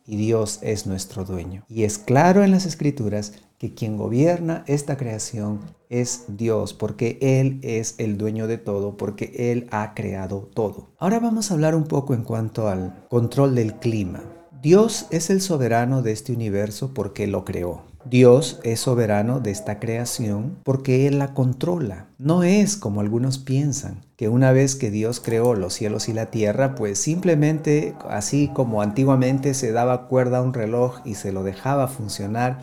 y 0.06 0.16
Dios 0.18 0.60
es 0.62 0.86
nuestro 0.86 1.26
dueño. 1.26 1.66
Y 1.68 1.84
es 1.84 1.98
claro 1.98 2.44
en 2.44 2.52
las 2.52 2.66
escrituras 2.66 3.34
que 3.58 3.74
quien 3.74 3.98
gobierna 3.98 4.64
esta 4.68 4.96
creación 4.98 5.60
es 5.90 6.26
Dios, 6.28 6.74
porque 6.74 7.18
Él 7.22 7.60
es 7.64 7.96
el 7.98 8.18
dueño 8.18 8.48
de 8.48 8.58
todo, 8.58 8.96
porque 8.96 9.52
Él 9.52 9.68
ha 9.72 9.94
creado 9.96 10.50
todo. 10.54 10.90
Ahora 11.00 11.20
vamos 11.20 11.50
a 11.50 11.56
hablar 11.56 11.76
un 11.76 11.86
poco 11.86 12.14
en 12.14 12.24
cuanto 12.24 12.68
al 12.68 13.06
control 13.10 13.56
del 13.56 13.76
clima. 13.76 14.24
Dios 14.62 15.08
es 15.12 15.30
el 15.30 15.42
soberano 15.42 16.02
de 16.02 16.12
este 16.12 16.34
universo 16.34 16.94
porque 16.94 17.28
lo 17.28 17.46
creó. 17.46 17.84
Dios 18.10 18.62
es 18.64 18.80
soberano 18.80 19.42
de 19.42 19.52
esta 19.52 19.80
creación 19.80 20.60
porque 20.64 21.08
Él 21.08 21.20
la 21.20 21.34
controla. 21.34 22.08
No 22.18 22.44
es 22.44 22.78
como 22.78 23.02
algunos 23.02 23.38
piensan, 23.38 24.06
que 24.16 24.30
una 24.30 24.54
vez 24.54 24.76
que 24.76 24.92
Dios 24.92 25.20
creó 25.20 25.56
los 25.56 25.74
cielos 25.74 26.08
y 26.08 26.14
la 26.14 26.28
tierra, 26.28 26.74
pues 26.76 27.00
simplemente 27.00 27.96
así 28.10 28.48
como 28.54 28.82
antiguamente 28.82 29.54
se 29.54 29.74
daba 29.74 30.08
cuerda 30.08 30.38
a 30.38 30.42
un 30.42 30.54
reloj 30.54 31.02
y 31.04 31.16
se 31.16 31.34
lo 31.34 31.44
dejaba 31.44 31.90
funcionar, 31.90 32.62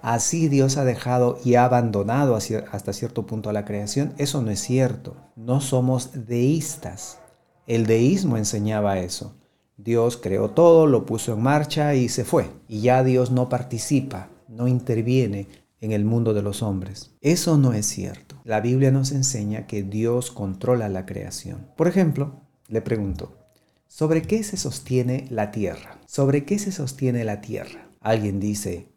así 0.00 0.48
Dios 0.48 0.78
ha 0.78 0.84
dejado 0.84 1.38
y 1.44 1.56
ha 1.56 1.64
abandonado 1.64 2.34
hasta 2.34 2.92
cierto 2.94 3.26
punto 3.26 3.50
a 3.50 3.52
la 3.52 3.66
creación. 3.66 4.14
Eso 4.16 4.40
no 4.40 4.50
es 4.50 4.60
cierto. 4.60 5.16
No 5.36 5.60
somos 5.60 6.26
deístas. 6.26 7.18
El 7.66 7.84
deísmo 7.84 8.38
enseñaba 8.38 9.00
eso. 9.00 9.34
Dios 9.76 10.16
creó 10.16 10.48
todo, 10.48 10.86
lo 10.86 11.04
puso 11.04 11.34
en 11.34 11.42
marcha 11.42 11.94
y 11.94 12.08
se 12.08 12.24
fue. 12.24 12.48
Y 12.68 12.80
ya 12.80 13.04
Dios 13.04 13.30
no 13.30 13.50
participa 13.50 14.30
no 14.58 14.66
interviene 14.66 15.46
en 15.80 15.92
el 15.92 16.04
mundo 16.04 16.34
de 16.34 16.42
los 16.42 16.62
hombres. 16.62 17.12
Eso 17.20 17.56
no 17.56 17.72
es 17.72 17.86
cierto. 17.86 18.42
La 18.44 18.60
Biblia 18.60 18.90
nos 18.90 19.12
enseña 19.12 19.68
que 19.68 19.84
Dios 19.84 20.32
controla 20.32 20.88
la 20.88 21.06
creación. 21.06 21.68
Por 21.76 21.86
ejemplo, 21.86 22.42
le 22.66 22.82
pregunto, 22.82 23.38
¿sobre 23.86 24.22
qué 24.22 24.42
se 24.42 24.56
sostiene 24.56 25.28
la 25.30 25.52
tierra? 25.52 26.00
¿Sobre 26.06 26.44
qué 26.44 26.58
se 26.58 26.72
sostiene 26.72 27.24
la 27.24 27.40
tierra? 27.40 27.88
Alguien 28.00 28.40
dice, 28.40 28.88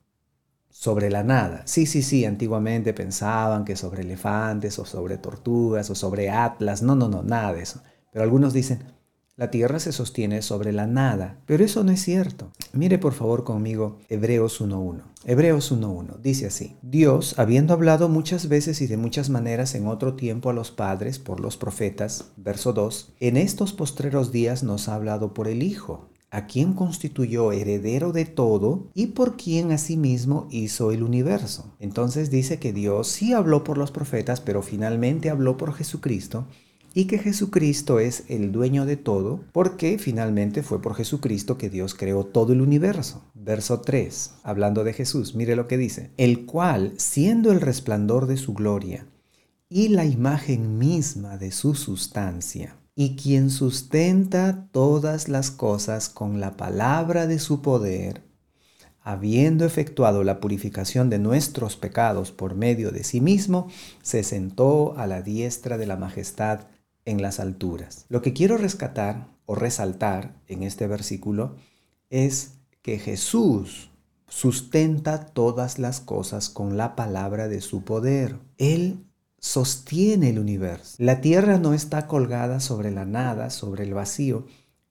sobre 0.71 1.11
la 1.11 1.23
nada. 1.23 1.61
Sí, 1.65 1.85
sí, 1.85 2.01
sí, 2.01 2.25
antiguamente 2.25 2.91
pensaban 2.95 3.63
que 3.63 3.75
sobre 3.75 4.01
elefantes 4.01 4.79
o 4.79 4.85
sobre 4.85 5.19
tortugas 5.19 5.91
o 5.91 5.95
sobre 5.95 6.31
atlas. 6.31 6.81
No, 6.81 6.95
no, 6.95 7.07
no, 7.07 7.21
nada 7.21 7.53
de 7.53 7.61
eso. 7.61 7.83
Pero 8.11 8.23
algunos 8.23 8.51
dicen, 8.51 8.79
la 9.41 9.49
tierra 9.49 9.79
se 9.79 9.91
sostiene 9.91 10.43
sobre 10.43 10.71
la 10.71 10.85
nada, 10.85 11.39
pero 11.47 11.65
eso 11.65 11.83
no 11.83 11.91
es 11.91 12.03
cierto. 12.03 12.51
Mire 12.73 12.99
por 12.99 13.13
favor 13.13 13.43
conmigo 13.43 13.97
Hebreos 14.07 14.61
1.1. 14.61 15.01
Hebreos 15.25 15.71
1.1 15.71 16.19
dice 16.21 16.45
así, 16.45 16.75
Dios, 16.83 17.33
habiendo 17.39 17.73
hablado 17.73 18.07
muchas 18.07 18.49
veces 18.49 18.83
y 18.83 18.85
de 18.85 18.97
muchas 18.97 19.31
maneras 19.31 19.73
en 19.73 19.87
otro 19.87 20.13
tiempo 20.13 20.51
a 20.51 20.53
los 20.53 20.69
padres 20.69 21.17
por 21.17 21.39
los 21.39 21.57
profetas, 21.57 22.25
verso 22.37 22.71
2, 22.71 23.13
en 23.19 23.35
estos 23.35 23.73
postreros 23.73 24.31
días 24.31 24.61
nos 24.61 24.87
ha 24.87 24.93
hablado 24.93 25.33
por 25.33 25.47
el 25.47 25.63
Hijo, 25.63 26.11
a 26.29 26.45
quien 26.45 26.73
constituyó 26.73 27.51
heredero 27.51 28.11
de 28.11 28.25
todo 28.25 28.91
y 28.93 29.07
por 29.07 29.37
quien 29.37 29.71
asimismo 29.71 30.49
hizo 30.51 30.91
el 30.91 31.01
universo. 31.01 31.73
Entonces 31.79 32.29
dice 32.29 32.59
que 32.59 32.73
Dios 32.73 33.07
sí 33.07 33.33
habló 33.33 33.63
por 33.63 33.79
los 33.79 33.89
profetas, 33.89 34.39
pero 34.39 34.61
finalmente 34.61 35.31
habló 35.31 35.57
por 35.57 35.73
Jesucristo 35.73 36.45
y 36.93 37.05
que 37.05 37.17
Jesucristo 37.17 37.99
es 37.99 38.25
el 38.27 38.51
dueño 38.51 38.85
de 38.85 38.97
todo, 38.97 39.43
porque 39.51 39.97
finalmente 39.97 40.63
fue 40.63 40.81
por 40.81 40.95
Jesucristo 40.95 41.57
que 41.57 41.69
Dios 41.69 41.95
creó 41.95 42.25
todo 42.25 42.53
el 42.53 42.61
universo. 42.61 43.23
Verso 43.33 43.81
3, 43.81 44.31
hablando 44.43 44.83
de 44.83 44.93
Jesús, 44.93 45.35
mire 45.35 45.55
lo 45.55 45.67
que 45.67 45.77
dice, 45.77 46.11
el 46.17 46.45
cual, 46.45 46.93
siendo 46.97 47.51
el 47.51 47.61
resplandor 47.61 48.27
de 48.27 48.37
su 48.37 48.53
gloria 48.53 49.05
y 49.69 49.87
la 49.87 50.05
imagen 50.05 50.77
misma 50.77 51.37
de 51.37 51.51
su 51.51 51.75
sustancia, 51.75 52.75
y 52.93 53.15
quien 53.15 53.49
sustenta 53.49 54.67
todas 54.71 55.29
las 55.29 55.49
cosas 55.49 56.09
con 56.09 56.41
la 56.41 56.57
palabra 56.57 57.25
de 57.25 57.39
su 57.39 57.61
poder, 57.61 58.23
habiendo 59.01 59.65
efectuado 59.65 60.23
la 60.23 60.39
purificación 60.39 61.09
de 61.09 61.19
nuestros 61.19 61.77
pecados 61.77 62.31
por 62.31 62.55
medio 62.55 62.91
de 62.91 63.03
sí 63.03 63.21
mismo, 63.21 63.67
se 64.03 64.23
sentó 64.23 64.95
a 64.97 65.07
la 65.07 65.21
diestra 65.21 65.77
de 65.77 65.87
la 65.87 65.95
majestad 65.95 66.67
en 67.05 67.21
las 67.21 67.39
alturas. 67.39 68.05
Lo 68.09 68.21
que 68.21 68.33
quiero 68.33 68.57
rescatar 68.57 69.27
o 69.45 69.55
resaltar 69.55 70.35
en 70.47 70.63
este 70.63 70.87
versículo 70.87 71.55
es 72.09 72.53
que 72.81 72.99
Jesús 72.99 73.91
sustenta 74.27 75.25
todas 75.25 75.79
las 75.79 75.99
cosas 75.99 76.49
con 76.49 76.77
la 76.77 76.95
palabra 76.95 77.47
de 77.47 77.61
su 77.61 77.83
poder. 77.83 78.39
Él 78.57 79.05
sostiene 79.39 80.29
el 80.29 80.39
universo. 80.39 80.95
La 80.99 81.21
tierra 81.21 81.57
no 81.57 81.73
está 81.73 82.07
colgada 82.07 82.59
sobre 82.59 82.91
la 82.91 83.05
nada, 83.05 83.49
sobre 83.49 83.83
el 83.83 83.93
vacío, 83.93 84.45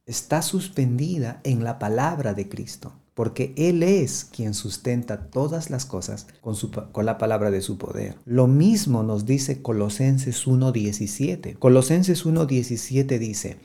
está 0.06 0.42
suspendida 0.42 1.40
en 1.44 1.64
la 1.64 1.78
palabra 1.78 2.34
de 2.34 2.48
Cristo 2.48 2.99
porque 3.14 3.52
Él 3.56 3.82
es 3.82 4.24
quien 4.24 4.54
sustenta 4.54 5.30
todas 5.30 5.70
las 5.70 5.86
cosas 5.86 6.26
con, 6.40 6.56
con, 6.92 7.06
la 7.06 7.18
palabra 7.18 7.50
de 7.50 7.60
su 7.60 7.78
poder. 7.78 8.16
Lo 8.24 8.46
mismo 8.46 9.02
nos 9.02 9.26
dice 9.26 9.62
Colosenses 9.62 10.46
1.17. 10.46 11.58
Colosenses 11.58 12.24
1.17 12.24 13.18
dice, 13.18 13.58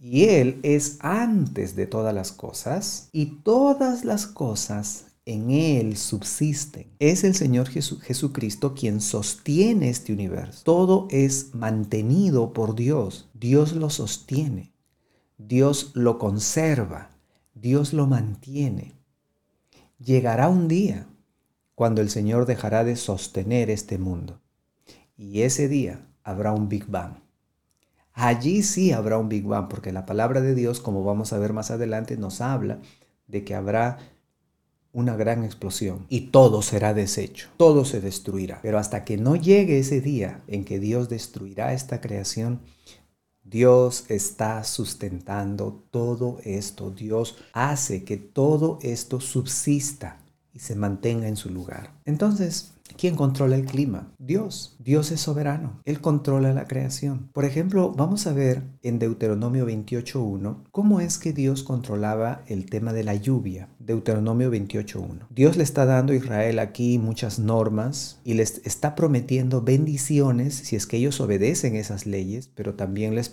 y 0.00 0.24
Él 0.24 0.60
es 0.62 0.96
antes 1.00 1.76
de 1.76 1.86
todas 1.86 2.14
las 2.14 2.32
cosas, 2.32 3.08
y 3.12 3.26
todas 3.42 4.04
las 4.04 4.26
cosas 4.26 5.04
en 5.26 5.50
Él 5.50 5.96
subsisten. 5.96 6.86
Es 6.98 7.24
el 7.24 7.34
Señor 7.34 7.68
Jesucristo 7.68 8.74
quien 8.74 9.00
sostiene 9.00 9.90
este 9.90 10.12
universo. 10.12 10.62
Todo 10.64 11.06
es 11.10 11.54
mantenido 11.54 12.52
por 12.52 12.74
Dios. 12.74 13.28
Dios 13.34 13.72
lo 13.72 13.90
sostiene. 13.90 14.72
Dios 15.38 15.92
lo 15.94 16.18
conserva. 16.18 17.09
Dios 17.60 17.92
lo 17.92 18.06
mantiene. 18.06 18.94
Llegará 19.98 20.48
un 20.48 20.66
día 20.66 21.06
cuando 21.74 22.00
el 22.00 22.08
Señor 22.08 22.46
dejará 22.46 22.84
de 22.84 22.96
sostener 22.96 23.68
este 23.68 23.98
mundo. 23.98 24.40
Y 25.16 25.42
ese 25.42 25.68
día 25.68 26.06
habrá 26.22 26.52
un 26.52 26.70
Big 26.70 26.86
Bang. 26.86 27.16
Allí 28.12 28.62
sí 28.62 28.92
habrá 28.92 29.18
un 29.18 29.28
Big 29.28 29.44
Bang, 29.44 29.68
porque 29.68 29.92
la 29.92 30.06
palabra 30.06 30.40
de 30.40 30.54
Dios, 30.54 30.80
como 30.80 31.04
vamos 31.04 31.32
a 31.32 31.38
ver 31.38 31.52
más 31.52 31.70
adelante, 31.70 32.16
nos 32.16 32.40
habla 32.40 32.78
de 33.26 33.44
que 33.44 33.54
habrá 33.54 33.98
una 34.92 35.14
gran 35.16 35.44
explosión 35.44 36.06
y 36.08 36.22
todo 36.32 36.62
será 36.62 36.94
deshecho, 36.94 37.48
todo 37.58 37.84
se 37.84 38.00
destruirá. 38.00 38.58
Pero 38.62 38.78
hasta 38.78 39.04
que 39.04 39.18
no 39.18 39.36
llegue 39.36 39.78
ese 39.78 40.00
día 40.00 40.40
en 40.48 40.64
que 40.64 40.80
Dios 40.80 41.08
destruirá 41.08 41.74
esta 41.74 42.00
creación, 42.00 42.60
Dios 43.42 44.04
está 44.08 44.62
sustentando 44.64 45.84
todo 45.90 46.38
esto. 46.44 46.90
Dios 46.90 47.36
hace 47.52 48.04
que 48.04 48.16
todo 48.16 48.78
esto 48.82 49.20
subsista 49.20 50.18
y 50.52 50.58
se 50.58 50.76
mantenga 50.76 51.28
en 51.28 51.36
su 51.36 51.50
lugar. 51.50 51.92
Entonces, 52.04 52.72
¿quién 53.00 53.16
controla 53.16 53.56
el 53.56 53.64
clima? 53.64 54.12
Dios. 54.18 54.76
Dios 54.78 55.10
es 55.10 55.22
soberano. 55.22 55.80
Él 55.86 56.02
controla 56.02 56.52
la 56.52 56.66
creación. 56.66 57.30
Por 57.32 57.46
ejemplo, 57.46 57.94
vamos 57.96 58.26
a 58.26 58.34
ver 58.34 58.62
en 58.82 58.98
Deuteronomio 58.98 59.66
28.1 59.66 60.64
cómo 60.70 61.00
es 61.00 61.16
que 61.16 61.32
Dios 61.32 61.62
controlaba 61.62 62.42
el 62.46 62.66
tema 62.66 62.92
de 62.92 63.04
la 63.04 63.14
lluvia. 63.14 63.70
Deuteronomio 63.78 64.52
28.1. 64.52 65.28
Dios 65.30 65.56
le 65.56 65.62
está 65.62 65.86
dando 65.86 66.12
a 66.12 66.16
Israel 66.16 66.58
aquí 66.58 66.98
muchas 66.98 67.38
normas 67.38 68.20
y 68.22 68.34
les 68.34 68.60
está 68.66 68.94
prometiendo 68.94 69.62
bendiciones 69.62 70.54
si 70.54 70.76
es 70.76 70.86
que 70.86 70.98
ellos 70.98 71.20
obedecen 71.20 71.76
esas 71.76 72.04
leyes, 72.04 72.50
pero 72.54 72.74
también 72.74 73.14
les, 73.14 73.32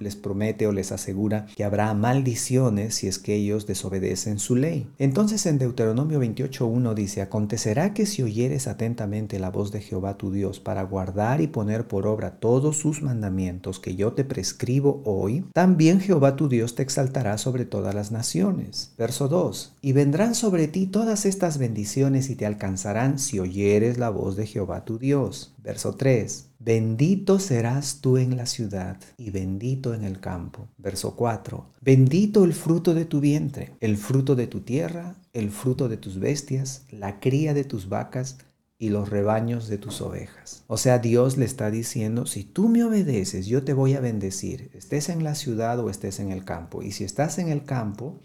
les 0.00 0.16
promete 0.16 0.66
o 0.66 0.72
les 0.72 0.90
asegura 0.90 1.46
que 1.54 1.64
habrá 1.64 1.92
maldiciones 1.92 2.94
si 2.94 3.08
es 3.08 3.18
que 3.18 3.34
ellos 3.34 3.66
desobedecen 3.66 4.38
su 4.38 4.56
ley. 4.56 4.88
Entonces 4.98 5.44
en 5.44 5.58
Deuteronomio 5.58 6.18
28.1 6.18 6.94
dice, 6.94 7.20
acontecerá 7.20 7.92
que 7.92 8.06
si 8.06 8.22
oyeres 8.22 8.66
atentamente 8.66 9.01
la 9.02 9.50
voz 9.50 9.72
de 9.72 9.80
Jehová 9.80 10.16
tu 10.16 10.30
Dios 10.30 10.60
para 10.60 10.84
guardar 10.84 11.40
y 11.40 11.48
poner 11.48 11.88
por 11.88 12.06
obra 12.06 12.38
todos 12.38 12.76
sus 12.76 13.02
mandamientos 13.02 13.80
que 13.80 13.96
yo 13.96 14.12
te 14.12 14.24
prescribo 14.24 15.02
hoy, 15.04 15.44
también 15.52 16.00
Jehová 16.00 16.36
tu 16.36 16.48
Dios 16.48 16.76
te 16.76 16.84
exaltará 16.84 17.36
sobre 17.36 17.64
todas 17.64 17.96
las 17.96 18.12
naciones. 18.12 18.94
Verso 18.96 19.26
2. 19.26 19.74
Y 19.82 19.92
vendrán 19.92 20.36
sobre 20.36 20.68
ti 20.68 20.86
todas 20.86 21.26
estas 21.26 21.58
bendiciones 21.58 22.30
y 22.30 22.36
te 22.36 22.46
alcanzarán 22.46 23.18
si 23.18 23.40
oyeres 23.40 23.98
la 23.98 24.10
voz 24.10 24.36
de 24.36 24.46
Jehová 24.46 24.84
tu 24.84 24.98
Dios. 24.98 25.54
Verso 25.58 25.94
3. 25.96 26.46
Bendito 26.60 27.40
serás 27.40 28.00
tú 28.00 28.18
en 28.18 28.36
la 28.36 28.46
ciudad 28.46 28.96
y 29.18 29.30
bendito 29.30 29.94
en 29.94 30.04
el 30.04 30.20
campo. 30.20 30.68
Verso 30.78 31.16
4. 31.16 31.66
Bendito 31.80 32.44
el 32.44 32.52
fruto 32.52 32.94
de 32.94 33.04
tu 33.04 33.18
vientre, 33.18 33.72
el 33.80 33.96
fruto 33.96 34.36
de 34.36 34.46
tu 34.46 34.60
tierra, 34.60 35.16
el 35.32 35.50
fruto 35.50 35.88
de 35.88 35.96
tus 35.96 36.20
bestias, 36.20 36.84
la 36.92 37.18
cría 37.18 37.52
de 37.52 37.64
tus 37.64 37.88
vacas 37.88 38.38
y 38.82 38.88
los 38.88 39.10
rebaños 39.10 39.68
de 39.68 39.78
tus 39.78 40.00
ovejas. 40.00 40.64
O 40.66 40.76
sea, 40.76 40.98
Dios 40.98 41.36
le 41.36 41.44
está 41.44 41.70
diciendo, 41.70 42.26
si 42.26 42.42
tú 42.42 42.68
me 42.68 42.82
obedeces, 42.82 43.46
yo 43.46 43.62
te 43.62 43.74
voy 43.74 43.94
a 43.94 44.00
bendecir, 44.00 44.72
estés 44.74 45.08
en 45.08 45.22
la 45.22 45.36
ciudad 45.36 45.78
o 45.78 45.88
estés 45.88 46.18
en 46.18 46.32
el 46.32 46.44
campo. 46.44 46.82
Y 46.82 46.90
si 46.90 47.04
estás 47.04 47.38
en 47.38 47.48
el 47.48 47.62
campo, 47.64 48.18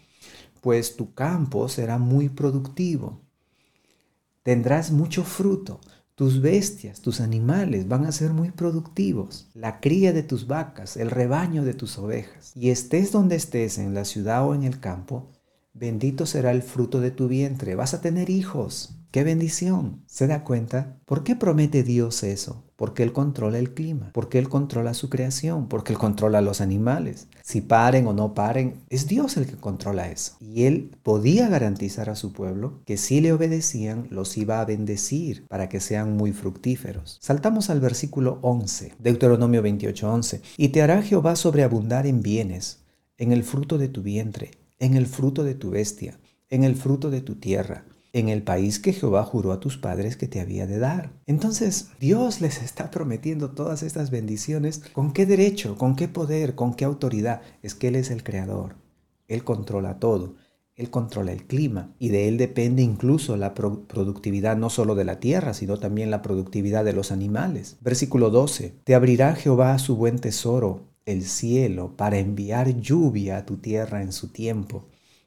pues 0.60 0.96
tu 0.96 1.14
campo 1.14 1.68
será 1.68 1.98
muy 1.98 2.28
productivo. 2.28 3.20
Tendrás 4.42 4.90
mucho 4.90 5.22
fruto. 5.22 5.80
Tus 6.16 6.42
bestias, 6.42 7.02
tus 7.02 7.20
animales 7.20 7.86
van 7.86 8.04
a 8.04 8.10
ser 8.10 8.32
muy 8.32 8.50
productivos. 8.50 9.48
La 9.54 9.78
cría 9.78 10.12
de 10.12 10.24
tus 10.24 10.48
vacas, 10.48 10.96
el 10.96 11.12
rebaño 11.12 11.62
de 11.62 11.74
tus 11.74 11.98
ovejas. 11.98 12.50
Y 12.56 12.70
estés 12.70 13.12
donde 13.12 13.36
estés, 13.36 13.78
en 13.78 13.94
la 13.94 14.04
ciudad 14.04 14.44
o 14.44 14.56
en 14.56 14.64
el 14.64 14.80
campo, 14.80 15.30
bendito 15.72 16.26
será 16.26 16.50
el 16.50 16.62
fruto 16.62 16.98
de 16.98 17.12
tu 17.12 17.28
vientre. 17.28 17.76
Vas 17.76 17.94
a 17.94 18.00
tener 18.00 18.28
hijos. 18.28 18.97
¡Qué 19.10 19.24
bendición! 19.24 20.02
¿Se 20.06 20.26
da 20.26 20.44
cuenta? 20.44 20.98
¿Por 21.06 21.24
qué 21.24 21.34
promete 21.34 21.82
Dios 21.82 22.22
eso? 22.22 22.64
Porque 22.76 23.02
Él 23.02 23.14
controla 23.14 23.58
el 23.58 23.72
clima, 23.72 24.10
porque 24.12 24.38
Él 24.38 24.50
controla 24.50 24.92
su 24.92 25.08
creación, 25.08 25.66
porque 25.66 25.94
Él 25.94 25.98
controla 25.98 26.42
los 26.42 26.60
animales. 26.60 27.26
Si 27.42 27.62
paren 27.62 28.06
o 28.06 28.12
no 28.12 28.34
paren, 28.34 28.82
es 28.90 29.08
Dios 29.08 29.38
el 29.38 29.46
que 29.46 29.56
controla 29.56 30.10
eso. 30.10 30.36
Y 30.40 30.64
Él 30.64 30.94
podía 31.02 31.48
garantizar 31.48 32.10
a 32.10 32.16
su 32.16 32.34
pueblo 32.34 32.82
que 32.84 32.98
si 32.98 33.22
le 33.22 33.32
obedecían, 33.32 34.08
los 34.10 34.36
iba 34.36 34.60
a 34.60 34.66
bendecir 34.66 35.46
para 35.48 35.70
que 35.70 35.80
sean 35.80 36.14
muy 36.14 36.34
fructíferos. 36.34 37.16
Saltamos 37.22 37.70
al 37.70 37.80
versículo 37.80 38.38
11, 38.42 38.92
Deuteronomio 38.98 39.62
28, 39.62 40.12
11. 40.12 40.42
Y 40.58 40.68
te 40.68 40.82
hará 40.82 41.00
Jehová 41.00 41.34
sobreabundar 41.34 42.06
en 42.06 42.20
bienes, 42.20 42.80
en 43.16 43.32
el 43.32 43.42
fruto 43.42 43.78
de 43.78 43.88
tu 43.88 44.02
vientre, 44.02 44.50
en 44.78 44.92
el 44.92 45.06
fruto 45.06 45.44
de 45.44 45.54
tu 45.54 45.70
bestia, 45.70 46.20
en 46.50 46.62
el 46.62 46.76
fruto 46.76 47.08
de 47.08 47.22
tu 47.22 47.36
tierra 47.36 47.86
en 48.12 48.28
el 48.28 48.42
país 48.42 48.78
que 48.78 48.92
Jehová 48.92 49.22
juró 49.24 49.52
a 49.52 49.60
tus 49.60 49.76
padres 49.76 50.16
que 50.16 50.28
te 50.28 50.40
había 50.40 50.66
de 50.66 50.78
dar. 50.78 51.12
Entonces, 51.26 51.90
Dios 52.00 52.40
les 52.40 52.62
está 52.62 52.90
prometiendo 52.90 53.50
todas 53.50 53.82
estas 53.82 54.10
bendiciones. 54.10 54.82
¿Con 54.92 55.12
qué 55.12 55.26
derecho? 55.26 55.76
¿Con 55.76 55.96
qué 55.96 56.08
poder? 56.08 56.54
¿Con 56.54 56.74
qué 56.74 56.84
autoridad? 56.84 57.42
Es 57.62 57.74
que 57.74 57.88
Él 57.88 57.96
es 57.96 58.10
el 58.10 58.22
creador. 58.22 58.76
Él 59.28 59.44
controla 59.44 59.98
todo. 59.98 60.36
Él 60.74 60.90
controla 60.90 61.32
el 61.32 61.44
clima 61.44 61.92
y 61.98 62.10
de 62.10 62.28
Él 62.28 62.38
depende 62.38 62.82
incluso 62.82 63.36
la 63.36 63.52
productividad 63.52 64.56
no 64.56 64.70
solo 64.70 64.94
de 64.94 65.04
la 65.04 65.18
tierra, 65.18 65.52
sino 65.52 65.78
también 65.78 66.10
la 66.10 66.22
productividad 66.22 66.84
de 66.84 66.92
los 66.92 67.10
animales. 67.10 67.76
Versículo 67.80 68.30
12. 68.30 68.76
Te 68.84 68.94
abrirá 68.94 69.34
Jehová 69.34 69.76
su 69.80 69.96
buen 69.96 70.20
tesoro, 70.20 70.86
el 71.04 71.24
cielo, 71.24 71.96
para 71.96 72.18
enviar 72.18 72.80
lluvia 72.80 73.38
a 73.38 73.44
tu 73.44 73.56
tierra 73.56 74.02
en 74.02 74.12
su 74.12 74.28
tiempo 74.28 74.86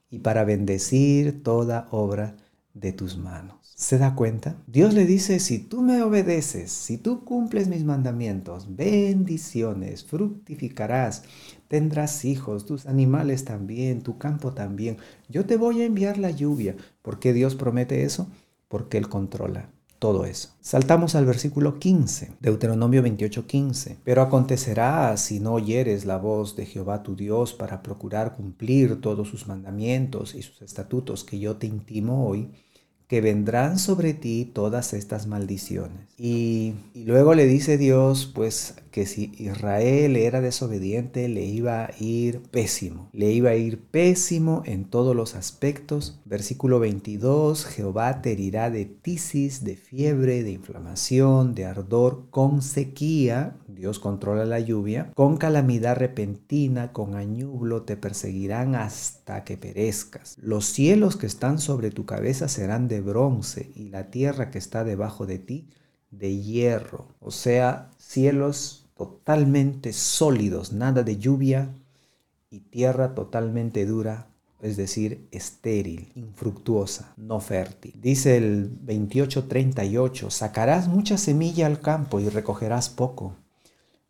y 0.09 0.19
para 0.19 0.45
bendecir 0.45 1.43
toda 1.43 1.89
obra 1.91 2.38
de 2.73 2.93
tus 2.93 3.17
manos. 3.17 3.73
¿Se 3.75 3.97
da 3.97 4.15
cuenta? 4.15 4.57
Dios 4.67 4.93
le 4.93 5.05
dice, 5.05 5.39
si 5.39 5.59
tú 5.59 5.81
me 5.81 6.01
obedeces, 6.03 6.71
si 6.71 6.97
tú 6.97 7.23
cumples 7.25 7.67
mis 7.67 7.83
mandamientos, 7.83 8.75
bendiciones, 8.75 10.03
fructificarás, 10.05 11.23
tendrás 11.67 12.25
hijos, 12.25 12.65
tus 12.65 12.85
animales 12.85 13.45
también, 13.45 14.01
tu 14.01 14.17
campo 14.17 14.53
también. 14.53 14.97
Yo 15.29 15.45
te 15.45 15.57
voy 15.57 15.81
a 15.81 15.85
enviar 15.85 16.17
la 16.17 16.31
lluvia. 16.31 16.75
¿Por 17.01 17.19
qué 17.19 17.33
Dios 17.33 17.55
promete 17.55 18.03
eso? 18.03 18.27
Porque 18.67 18.97
Él 18.97 19.09
controla 19.09 19.69
todo 20.01 20.25
eso. 20.25 20.50
Saltamos 20.62 21.13
al 21.13 21.27
versículo 21.27 21.77
15, 21.77 22.31
Deuteronomio 22.39 23.03
28, 23.03 23.46
15. 23.46 23.98
Pero 24.03 24.24
acontecerá 24.24 25.15
si 25.15 25.39
no 25.39 25.53
oyeres 25.53 26.05
la 26.05 26.17
voz 26.17 26.55
de 26.55 26.65
Jehová 26.65 27.03
tu 27.03 27.15
Dios 27.15 27.53
para 27.53 27.84
procurar 27.84 28.36
cumplir 28.36 29.00
todos 29.00 29.27
sus 29.27 29.46
mandamientos 29.46 30.34
y 30.34 30.41
sus 30.41 30.63
estatutos 30.63 31.24
que 31.24 31.38
yo 31.38 31.58
te 31.58 31.67
intimo 31.67 32.27
hoy, 32.27 32.50
que 33.08 33.22
vendrán 33.22 33.77
sobre 33.77 34.15
ti 34.15 34.50
todas 34.51 34.93
estas 34.93 35.27
maldiciones. 35.27 36.08
Y, 36.17 36.74
luego 36.96 37.36
le 37.36 37.46
dice 37.46 37.77
Dios, 37.77 38.25
pues 38.34 38.73
que 38.91 39.06
si 39.06 39.32
Israel 39.38 40.17
era 40.17 40.41
desobediente, 40.41 41.27
le 41.30 41.45
iba 41.45 41.86
a 41.86 41.91
ir 41.99 42.41
pésimo. 42.51 43.10
Le 43.13 43.32
iba 43.32 43.51
a 43.51 43.56
ir 43.56 43.80
pésimo 43.80 44.62
en 44.65 44.86
todos 44.86 45.15
los 45.15 45.36
aspectos. 45.36 46.19
Versículo 46.25 46.80
22, 46.80 47.65
Jehová 47.65 48.21
te 48.21 48.34
herirá 48.34 48.69
de 48.69 48.86
tisis, 48.86 49.63
de 49.63 49.77
fiebre, 49.77 50.43
de 50.43 50.51
inflamación, 50.51 51.56
de 51.56 51.65
ardor, 51.65 52.25
con 52.30 52.62
sequía. 52.62 53.56
Dios 53.67 53.99
controla 53.99 54.45
la 54.45 54.60
lluvia. 54.60 55.12
Con 55.15 55.38
calamidad 55.38 55.95
repentina, 55.95 56.91
con 56.91 57.15
añublo, 57.15 57.84
te 57.84 57.95
perseguirán 57.95 58.75
hasta 58.75 59.43
que 59.45 59.58
perezcas. 59.58 60.38
Los 60.41 60.65
cielos 60.65 61.15
que 61.15 61.27
están 61.27 61.60
sobre 61.60 61.91
tu 61.91 62.06
cabeza 62.06 62.49
serán 62.49 62.88
de 62.88 62.99
bronce 62.99 63.71
y 63.75 63.89
la 63.89 64.12
tierra 64.12 64.51
que 64.51 64.58
está 64.58 64.84
debajo 64.84 65.25
de 65.25 65.39
ti 65.39 65.69
de 66.12 66.38
hierro. 66.38 67.08
O 67.19 67.32
sea, 67.32 67.89
cielos 67.97 68.81
totalmente 69.01 69.93
sólidos, 69.93 70.73
nada 70.73 71.01
de 71.01 71.17
lluvia 71.17 71.73
y 72.51 72.59
tierra 72.59 73.15
totalmente 73.15 73.83
dura, 73.87 74.27
es 74.61 74.77
decir, 74.77 75.27
estéril, 75.31 76.11
infructuosa, 76.13 77.15
no 77.17 77.39
fértil. 77.39 77.95
Dice 77.99 78.37
el 78.37 78.69
28:38, 78.85 80.29
sacarás 80.29 80.87
mucha 80.87 81.17
semilla 81.17 81.65
al 81.65 81.79
campo 81.79 82.19
y 82.19 82.29
recogerás 82.29 82.89
poco, 82.89 83.37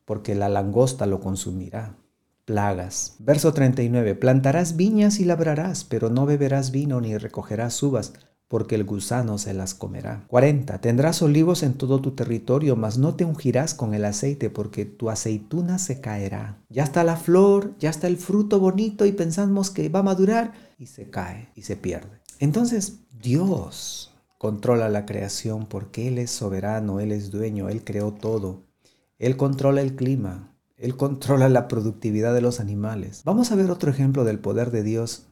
porque 0.03 0.35
la 0.35 0.49
langosta 0.49 1.05
lo 1.05 1.21
consumirá. 1.21 1.95
Plagas. 2.43 3.15
Verso 3.19 3.53
39, 3.53 4.15
plantarás 4.15 4.75
viñas 4.75 5.21
y 5.21 5.23
labrarás, 5.23 5.85
pero 5.85 6.09
no 6.09 6.25
beberás 6.25 6.71
vino 6.71 6.99
ni 6.99 7.17
recogerás 7.17 7.81
uvas 7.81 8.11
porque 8.51 8.75
el 8.75 8.83
gusano 8.83 9.37
se 9.37 9.53
las 9.53 9.73
comerá. 9.73 10.25
40. 10.27 10.81
Tendrás 10.81 11.21
olivos 11.21 11.63
en 11.63 11.75
todo 11.75 12.01
tu 12.01 12.11
territorio, 12.11 12.75
mas 12.75 12.97
no 12.97 13.15
te 13.15 13.23
ungirás 13.23 13.73
con 13.73 13.93
el 13.93 14.03
aceite, 14.03 14.49
porque 14.49 14.83
tu 14.83 15.09
aceituna 15.09 15.79
se 15.79 16.01
caerá. 16.01 16.57
Ya 16.67 16.83
está 16.83 17.05
la 17.05 17.15
flor, 17.15 17.73
ya 17.79 17.89
está 17.89 18.07
el 18.07 18.17
fruto 18.17 18.59
bonito 18.59 19.05
y 19.05 19.13
pensamos 19.13 19.69
que 19.69 19.87
va 19.87 19.99
a 19.99 20.03
madurar 20.03 20.51
y 20.77 20.87
se 20.87 21.09
cae 21.09 21.47
y 21.55 21.61
se 21.61 21.77
pierde. 21.77 22.19
Entonces, 22.39 22.99
Dios 23.21 24.13
controla 24.37 24.89
la 24.89 25.05
creación 25.05 25.65
porque 25.65 26.09
Él 26.09 26.17
es 26.17 26.31
soberano, 26.31 26.99
Él 26.99 27.13
es 27.13 27.31
dueño, 27.31 27.69
Él 27.69 27.85
creó 27.85 28.11
todo. 28.11 28.65
Él 29.17 29.37
controla 29.37 29.81
el 29.81 29.95
clima, 29.95 30.53
Él 30.75 30.97
controla 30.97 31.47
la 31.47 31.69
productividad 31.69 32.33
de 32.33 32.41
los 32.41 32.59
animales. 32.59 33.21
Vamos 33.23 33.49
a 33.53 33.55
ver 33.55 33.71
otro 33.71 33.91
ejemplo 33.91 34.25
del 34.25 34.39
poder 34.39 34.71
de 34.71 34.83
Dios 34.83 35.30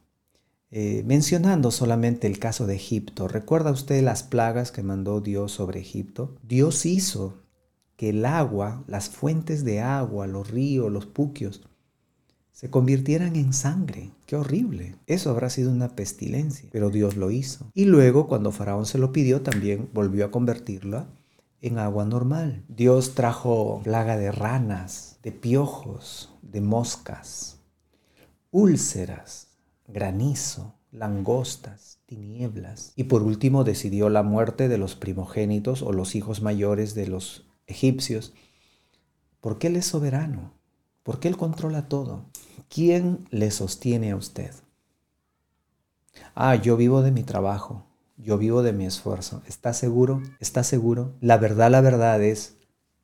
eh, 0.72 1.02
mencionando 1.04 1.70
solamente 1.70 2.26
el 2.26 2.38
caso 2.38 2.66
de 2.66 2.76
Egipto, 2.76 3.26
¿recuerda 3.26 3.72
usted 3.72 4.02
las 4.02 4.22
plagas 4.22 4.70
que 4.70 4.82
mandó 4.82 5.20
Dios 5.20 5.52
sobre 5.52 5.80
Egipto? 5.80 6.36
Dios 6.42 6.86
hizo 6.86 7.42
que 7.96 8.10
el 8.10 8.24
agua, 8.24 8.84
las 8.86 9.10
fuentes 9.10 9.64
de 9.64 9.80
agua, 9.80 10.26
los 10.26 10.50
ríos, 10.50 10.90
los 10.90 11.06
puquios, 11.06 11.62
se 12.52 12.70
convirtieran 12.70 13.36
en 13.36 13.52
sangre. 13.52 14.10
Qué 14.26 14.36
horrible. 14.36 14.96
Eso 15.06 15.30
habrá 15.30 15.50
sido 15.50 15.72
una 15.72 15.96
pestilencia, 15.96 16.68
pero 16.70 16.90
Dios 16.90 17.16
lo 17.16 17.30
hizo. 17.30 17.70
Y 17.74 17.86
luego, 17.86 18.28
cuando 18.28 18.52
Faraón 18.52 18.86
se 18.86 18.98
lo 18.98 19.12
pidió, 19.12 19.42
también 19.42 19.88
volvió 19.92 20.26
a 20.26 20.30
convertirla 20.30 21.08
en 21.60 21.78
agua 21.78 22.04
normal. 22.04 22.64
Dios 22.68 23.14
trajo 23.14 23.80
plaga 23.82 24.16
de 24.16 24.30
ranas, 24.30 25.18
de 25.22 25.32
piojos, 25.32 26.34
de 26.42 26.60
moscas, 26.60 27.60
úlceras, 28.50 29.49
granizo, 29.92 30.74
langostas, 30.92 32.00
tinieblas. 32.06 32.92
Y 32.96 33.04
por 33.04 33.22
último 33.22 33.64
decidió 33.64 34.08
la 34.08 34.22
muerte 34.22 34.68
de 34.68 34.78
los 34.78 34.96
primogénitos 34.96 35.82
o 35.82 35.92
los 35.92 36.14
hijos 36.14 36.42
mayores 36.42 36.94
de 36.94 37.06
los 37.06 37.46
egipcios. 37.66 38.32
Porque 39.40 39.68
Él 39.68 39.76
es 39.76 39.86
soberano, 39.86 40.52
porque 41.02 41.28
Él 41.28 41.36
controla 41.36 41.88
todo. 41.88 42.26
¿Quién 42.68 43.26
le 43.30 43.50
sostiene 43.50 44.12
a 44.12 44.16
usted? 44.16 44.52
Ah, 46.34 46.56
yo 46.56 46.76
vivo 46.76 47.02
de 47.02 47.12
mi 47.12 47.22
trabajo, 47.22 47.86
yo 48.16 48.38
vivo 48.38 48.62
de 48.62 48.72
mi 48.72 48.84
esfuerzo. 48.86 49.42
¿Está 49.46 49.72
seguro? 49.72 50.22
¿Está 50.40 50.62
seguro? 50.64 51.14
La 51.20 51.38
verdad, 51.38 51.70
la 51.70 51.80
verdad 51.80 52.22
es 52.22 52.56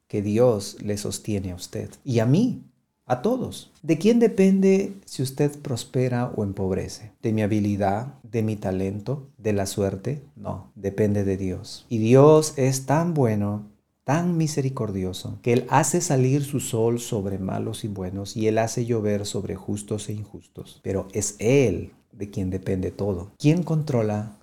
que 0.09 0.23
Dios 0.23 0.77
le 0.83 0.99
sostiene 0.99 1.53
a 1.53 1.57
usted 1.57 1.91
y 2.05 2.21
a 2.21 2.27
mí 2.27 2.65
a 3.07 3.23
todos. 3.23 3.71
¿De 3.83 3.99
quién 3.99 4.19
depende 4.19 4.95
si 5.05 5.23
usted 5.23 5.57
prospera 5.61 6.33
o 6.37 6.43
empobrece? 6.43 7.13
¿De 7.23 7.33
mi 7.33 7.43
habilidad? 7.43 8.15
¿De 8.25 8.43
mi 8.43 8.57
talento? 8.57 9.29
¿De 9.39 9.53
la 9.53 9.67
suerte? 9.67 10.23
No, 10.35 10.73
depende 10.75 11.25
de 11.25 11.37
Dios. 11.37 11.87
Y 11.89 11.99
Dios 11.99 12.55
es 12.57 12.85
tan 12.85 13.15
bueno, 13.15 13.65
tan 14.05 14.37
misericordioso, 14.37 15.39
que 15.43 15.53
Él 15.53 15.67
hace 15.69 16.01
salir 16.01 16.45
su 16.45 16.61
sol 16.61 16.99
sobre 16.99 17.39
malos 17.39 17.85
y 17.85 17.89
buenos 17.89 18.37
y 18.37 18.49
Él 18.49 18.59
hace 18.59 18.85
llover 18.85 19.25
sobre 19.25 19.55
justos 19.55 20.09
e 20.09 20.13
injustos. 20.13 20.81
Pero 20.83 21.07
es 21.13 21.37
Él 21.39 21.93
de 22.13 22.31
quien 22.31 22.51
depende 22.51 22.91
todo. 22.91 23.31
¿Quién 23.39 23.63
controla 23.63 24.37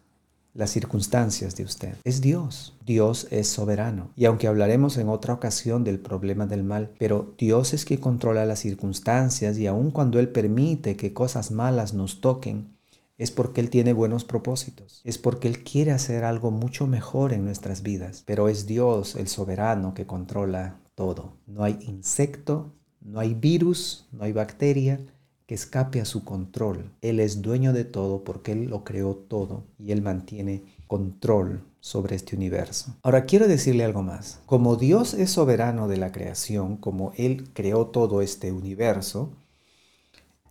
las 0.54 0.70
circunstancias 0.70 1.56
de 1.56 1.64
usted. 1.64 1.96
Es 2.04 2.22
Dios. 2.22 2.76
Dios 2.86 3.28
es 3.32 3.48
soberano. 3.48 4.12
Y 4.16 4.26
aunque 4.26 4.48
hablaremos 4.48 4.98
en 4.98 5.10
otra 5.10 5.34
ocasión 5.34 5.84
del 5.84 6.00
problema 6.00 6.46
del 6.46 6.64
mal, 6.64 6.92
pero 7.00 7.34
Dios 7.38 7.74
es 7.74 7.86
quien 7.86 8.00
controla 8.00 8.46
las 8.46 8.60
circunstancias 8.60 9.58
y 9.58 9.68
aun 9.68 9.92
cuando 9.92 10.20
Él 10.20 10.30
permite 10.30 10.96
que 10.96 11.14
cosas 11.14 11.52
malas 11.52 11.94
nos 11.94 12.22
toquen, 12.22 12.74
es 13.18 13.32
porque 13.32 13.62
Él 13.62 13.70
tiene 13.70 13.94
buenos 13.94 14.24
propósitos, 14.26 15.02
es 15.04 15.18
porque 15.18 15.48
Él 15.48 15.64
quiere 15.64 15.92
hacer 15.92 16.24
algo 16.24 16.52
mucho 16.52 16.88
mejor 16.88 17.32
en 17.32 17.46
nuestras 17.46 17.84
vidas, 17.84 18.24
pero 18.26 18.50
es 18.50 18.66
Dios 18.66 19.16
el 19.16 19.28
soberano 19.28 19.94
que 19.94 20.06
controla 20.06 20.80
todo. 20.96 21.38
No 21.48 21.64
hay 21.64 21.78
insecto, 21.82 22.74
no 23.02 23.20
hay 23.20 23.34
virus, 23.34 24.08
no 24.12 24.24
hay 24.24 24.32
bacteria, 24.32 25.00
que 25.46 25.56
escape 25.56 26.02
a 26.02 26.06
su 26.06 26.24
control. 26.24 26.92
Él 27.02 27.20
es 27.20 27.42
dueño 27.42 27.74
de 27.74 27.86
todo 27.86 28.24
porque 28.24 28.54
Él 28.54 28.66
lo 28.66 28.84
creó 28.84 29.16
todo 29.16 29.64
y 29.78 29.92
Él 29.92 30.02
mantiene 30.02 30.64
control 30.88 31.64
sobre 31.80 32.16
este 32.16 32.36
universo. 32.36 32.96
Ahora 33.04 33.26
quiero 33.26 33.48
decirle 33.48 33.84
algo 33.84 34.04
más. 34.04 34.40
Como 34.46 34.76
Dios 34.78 35.14
es 35.14 35.32
soberano 35.32 35.88
de 35.88 35.98
la 35.98 36.12
creación, 36.12 36.78
como 36.78 37.12
Él 37.18 37.50
creó 37.54 37.88
todo 37.88 38.22
este 38.22 38.52
universo, 38.52 39.34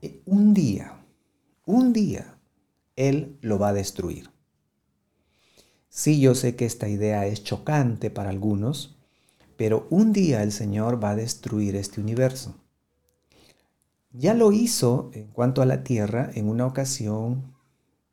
eh, 0.02 0.20
un 0.26 0.52
día, 0.52 1.00
un 1.64 1.92
día, 1.92 2.38
Él 2.96 3.38
lo 3.40 3.58
va 3.58 3.68
a 3.68 3.72
destruir. 3.72 4.30
Sí, 5.88 6.20
yo 6.20 6.34
sé 6.34 6.56
que 6.56 6.64
esta 6.64 6.88
idea 6.88 7.26
es 7.26 7.44
chocante 7.44 8.10
para 8.10 8.30
algunos, 8.30 8.96
pero 9.56 9.86
un 9.90 10.12
día 10.12 10.42
el 10.42 10.50
Señor 10.50 11.02
va 11.02 11.10
a 11.10 11.16
destruir 11.16 11.76
este 11.76 12.00
universo. 12.00 12.56
Ya 14.12 14.34
lo 14.34 14.52
hizo 14.52 15.10
en 15.14 15.28
cuanto 15.28 15.62
a 15.62 15.66
la 15.66 15.82
tierra 15.84 16.30
en 16.34 16.48
una 16.48 16.66
ocasión, 16.66 17.54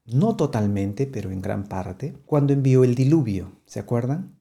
no 0.05 0.35
totalmente, 0.35 1.07
pero 1.07 1.29
en 1.29 1.41
gran 1.41 1.65
parte, 1.65 2.15
cuando 2.25 2.53
envió 2.53 2.83
el 2.83 2.95
diluvio. 2.95 3.51
¿Se 3.65 3.79
acuerdan? 3.79 4.39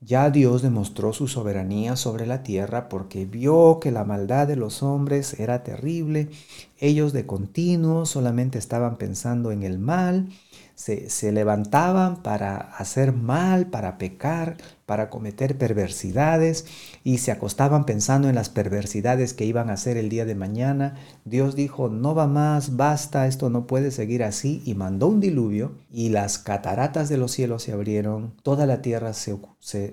Ya 0.00 0.30
Dios 0.30 0.62
demostró 0.62 1.12
su 1.12 1.28
soberanía 1.28 1.94
sobre 1.96 2.26
la 2.26 2.42
tierra 2.42 2.88
porque 2.88 3.24
vio 3.24 3.78
que 3.78 3.92
la 3.92 4.04
maldad 4.04 4.48
de 4.48 4.56
los 4.56 4.82
hombres 4.82 5.38
era 5.38 5.62
terrible. 5.62 6.28
Ellos 6.78 7.12
de 7.12 7.24
continuo 7.24 8.04
solamente 8.04 8.58
estaban 8.58 8.96
pensando 8.96 9.52
en 9.52 9.62
el 9.62 9.78
mal 9.78 10.28
se, 10.74 11.32
levantaban 11.32 12.22
para 12.22 12.56
hacer 12.56 13.12
mal, 13.12 13.66
para 13.66 13.98
pecar, 13.98 14.56
para 14.86 15.10
cometer 15.10 15.56
perversidades 15.56 16.66
y 17.04 17.18
se 17.18 17.30
acostaban 17.30 17.86
pensando 17.86 18.28
en 18.28 18.34
las 18.34 18.48
perversidades 18.48 19.34
que 19.34 19.44
iban 19.44 19.70
a 19.70 19.74
hacer 19.74 19.96
el 19.96 20.08
día 20.08 20.24
de 20.24 20.34
mañana. 20.34 20.96
Dios 21.24 21.54
dijo, 21.54 21.88
no 21.88 22.14
va 22.14 22.26
más, 22.26 22.76
basta, 22.76 23.26
esto 23.26 23.50
no 23.50 23.66
puede 23.66 23.90
seguir 23.90 24.24
así 24.24 24.62
y 24.64 24.74
mandó 24.74 25.08
un 25.08 25.20
diluvio 25.20 25.72
y 25.90 26.08
las 26.08 26.38
cataratas 26.38 27.08
de 27.08 27.16
los 27.16 27.32
cielos 27.32 27.62
se 27.62 27.72
abrieron, 27.72 28.34
toda 28.42 28.66
la 28.66 28.82
tierra 28.82 29.12
se, 29.12 29.38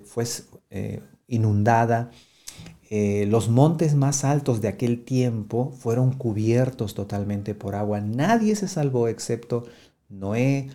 fue 0.06 0.26
eh, 0.70 1.02
inundada. 1.28 2.12
Eh, 2.92 3.28
los 3.30 3.50
montes 3.50 3.94
más 3.94 4.24
altos 4.24 4.62
de 4.62 4.68
aquel 4.68 5.04
tiempo 5.04 5.72
fueron 5.78 6.12
cubiertos 6.12 6.96
totalmente 6.96 7.54
por 7.54 7.76
agua. 7.76 8.02
Nadie 8.02 8.56
se 8.56 8.68
salvó 8.68 9.08
excepto 9.08 9.66
Noé, 10.10 10.70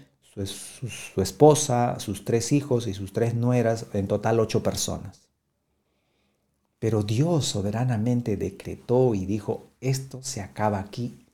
su, 0.45 1.21
esposa, 1.21 1.99
sus 2.01 2.25
tres 2.25 2.53
hijos 2.53 2.87
y 2.87 2.95
sus 2.95 3.13
tres 3.13 3.35
nueras, 3.35 3.87
en 3.93 4.09
total 4.09 4.41
ocho 4.41 4.63
personas. 4.63 5.29
Pero 6.79 7.03
Dios 7.03 7.47
soberanamente 7.47 8.37
decretó 8.37 9.15
y 9.15 9.27
dijo, 9.27 9.71
esto 9.81 10.21
se 10.23 10.41
acaba 10.41 10.81
aquí 10.81 11.27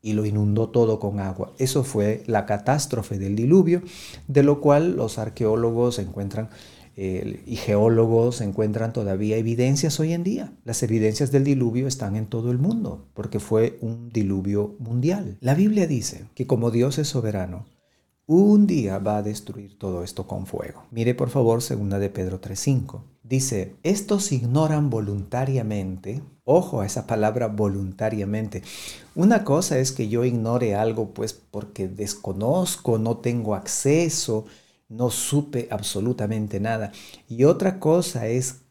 y 0.00 0.12
lo 0.12 0.24
inundó 0.24 0.68
todo 0.68 1.00
con 1.00 1.20
agua. 1.20 1.52
Eso 1.58 1.82
fue 1.82 2.22
la 2.26 2.46
catástrofe 2.46 3.18
del 3.18 3.34
diluvio, 3.34 3.82
de 4.28 4.42
lo 4.42 4.60
cual 4.60 4.96
los 4.96 5.18
arqueólogos 5.18 5.98
encuentran 5.98 6.48
y 6.96 7.56
geólogos 7.56 8.40
encuentran 8.40 8.92
todavía 8.92 9.36
evidencias 9.36 10.00
hoy 10.00 10.14
en 10.14 10.24
día. 10.24 10.52
Las 10.64 10.82
evidencias 10.82 11.30
del 11.30 11.44
diluvio 11.44 11.86
están 11.86 12.16
en 12.16 12.26
todo 12.26 12.50
el 12.50 12.58
mundo, 12.58 13.06
porque 13.12 13.38
fue 13.38 13.78
un 13.82 14.08
diluvio 14.08 14.74
mundial. 14.78 15.36
La 15.40 15.54
Biblia 15.54 15.86
dice 15.86 16.24
que 16.34 16.46
como 16.46 16.70
Dios 16.70 16.98
es 16.98 17.08
soberano, 17.08 17.66
un 18.28 18.66
día 18.66 18.98
va 18.98 19.18
a 19.18 19.22
destruir 19.22 19.78
todo 19.78 20.02
esto 20.02 20.26
con 20.26 20.46
fuego. 20.46 20.84
Mire 20.90 21.14
por 21.14 21.30
favor 21.30 21.62
segunda 21.62 21.98
de 22.00 22.10
Pedro 22.10 22.40
3.5. 22.40 23.02
Dice, 23.22 23.76
estos 23.82 24.32
ignoran 24.32 24.90
voluntariamente, 24.90 26.22
ojo 26.44 26.80
a 26.80 26.86
esa 26.86 27.06
palabra 27.06 27.48
voluntariamente. 27.48 28.62
Una 29.14 29.44
cosa 29.44 29.78
es 29.78 29.92
que 29.92 30.08
yo 30.08 30.24
ignore 30.24 30.74
algo 30.74 31.10
pues 31.10 31.34
porque 31.34 31.88
desconozco, 31.88 32.98
no 32.98 33.18
tengo 33.18 33.54
acceso, 33.54 34.46
no 34.88 35.10
supe 35.10 35.68
absolutamente 35.70 36.60
nada. 36.60 36.92
Y 37.28 37.44
otra 37.44 37.78
cosa 37.78 38.26
es 38.26 38.62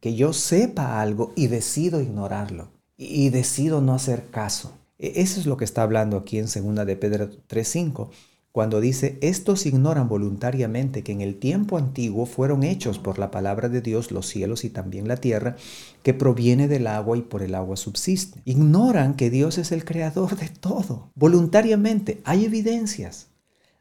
que 0.00 0.14
yo 0.14 0.32
sepa 0.32 1.00
algo 1.00 1.32
y 1.36 1.46
decido 1.46 2.00
ignorarlo 2.00 2.70
y 2.96 3.30
decido 3.30 3.80
no 3.80 3.94
hacer 3.94 4.30
caso. 4.30 4.72
E, 4.98 5.22
eso 5.22 5.40
es 5.40 5.46
lo 5.46 5.56
que 5.56 5.64
está 5.64 5.82
hablando 5.82 6.16
aquí 6.16 6.38
en 6.38 6.46
2 6.46 6.86
de 6.86 6.96
Pedro 6.96 7.30
3.5, 7.48 8.10
cuando 8.52 8.80
dice, 8.80 9.16
estos 9.20 9.64
ignoran 9.64 10.08
voluntariamente 10.08 11.04
que 11.04 11.12
en 11.12 11.20
el 11.20 11.38
tiempo 11.38 11.78
antiguo 11.78 12.26
fueron 12.26 12.64
hechos 12.64 12.98
por 12.98 13.20
la 13.20 13.30
palabra 13.30 13.68
de 13.68 13.80
Dios 13.80 14.10
los 14.10 14.26
cielos 14.26 14.64
y 14.64 14.70
también 14.70 15.06
la 15.06 15.18
tierra, 15.18 15.54
que 16.02 16.14
proviene 16.14 16.66
del 16.66 16.88
agua 16.88 17.16
y 17.16 17.22
por 17.22 17.42
el 17.42 17.54
agua 17.54 17.76
subsiste. 17.76 18.42
Ignoran 18.44 19.14
que 19.14 19.30
Dios 19.30 19.56
es 19.58 19.70
el 19.70 19.84
creador 19.84 20.36
de 20.36 20.48
todo. 20.48 21.12
Voluntariamente 21.14 22.20
hay 22.24 22.44
evidencias. 22.44 23.29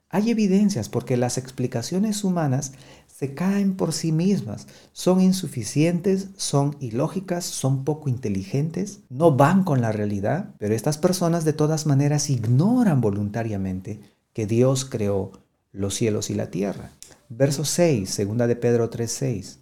Hay 0.09 0.31
evidencias 0.31 0.89
porque 0.89 1.17
las 1.17 1.37
explicaciones 1.37 2.23
humanas 2.23 2.73
se 3.07 3.35
caen 3.35 3.75
por 3.75 3.93
sí 3.93 4.11
mismas, 4.11 4.67
son 4.91 5.21
insuficientes, 5.21 6.29
son 6.35 6.75
ilógicas, 6.79 7.45
son 7.45 7.83
poco 7.83 8.09
inteligentes, 8.09 9.01
no 9.09 9.35
van 9.35 9.63
con 9.63 9.81
la 9.81 9.91
realidad, 9.91 10.55
pero 10.57 10.73
estas 10.73 10.97
personas 10.97 11.45
de 11.45 11.53
todas 11.53 11.85
maneras 11.85 12.31
ignoran 12.31 13.01
voluntariamente 13.01 13.99
que 14.33 14.47
Dios 14.47 14.83
creó 14.85 15.31
los 15.71 15.93
cielos 15.93 16.31
y 16.31 16.33
la 16.33 16.49
tierra. 16.49 16.91
Verso 17.29 17.63
6, 17.63 18.09
segunda 18.09 18.47
de 18.47 18.55
Pedro 18.55 18.89
3:6. 18.89 19.59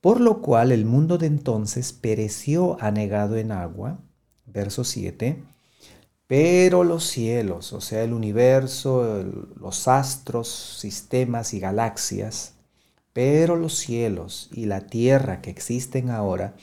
Por 0.00 0.20
lo 0.20 0.42
cual 0.42 0.72
el 0.72 0.84
mundo 0.84 1.18
de 1.18 1.26
entonces 1.26 1.92
pereció 1.92 2.76
anegado 2.82 3.36
en 3.36 3.52
agua. 3.52 4.00
Verso 4.46 4.82
7 4.82 5.42
pero 6.26 6.84
los 6.84 7.04
cielos, 7.04 7.72
o 7.72 7.80
sea, 7.80 8.02
el 8.02 8.12
universo, 8.12 9.22
los 9.60 9.88
astros, 9.88 10.48
sistemas 10.48 11.54
y 11.54 11.60
galaxias, 11.60 12.54
pero 13.12 13.56
los 13.56 13.74
cielos 13.74 14.48
y 14.52 14.66
la 14.66 14.86
tierra 14.86 15.40
que 15.42 15.50
existen 15.50 16.10
ahora 16.10 16.54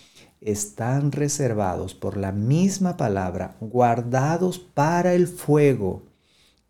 están 0.41 1.11
reservados 1.11 1.93
por 1.93 2.17
la 2.17 2.31
misma 2.31 2.97
palabra, 2.97 3.55
guardados 3.59 4.59
para 4.59 5.13
el 5.13 5.27
fuego 5.27 6.03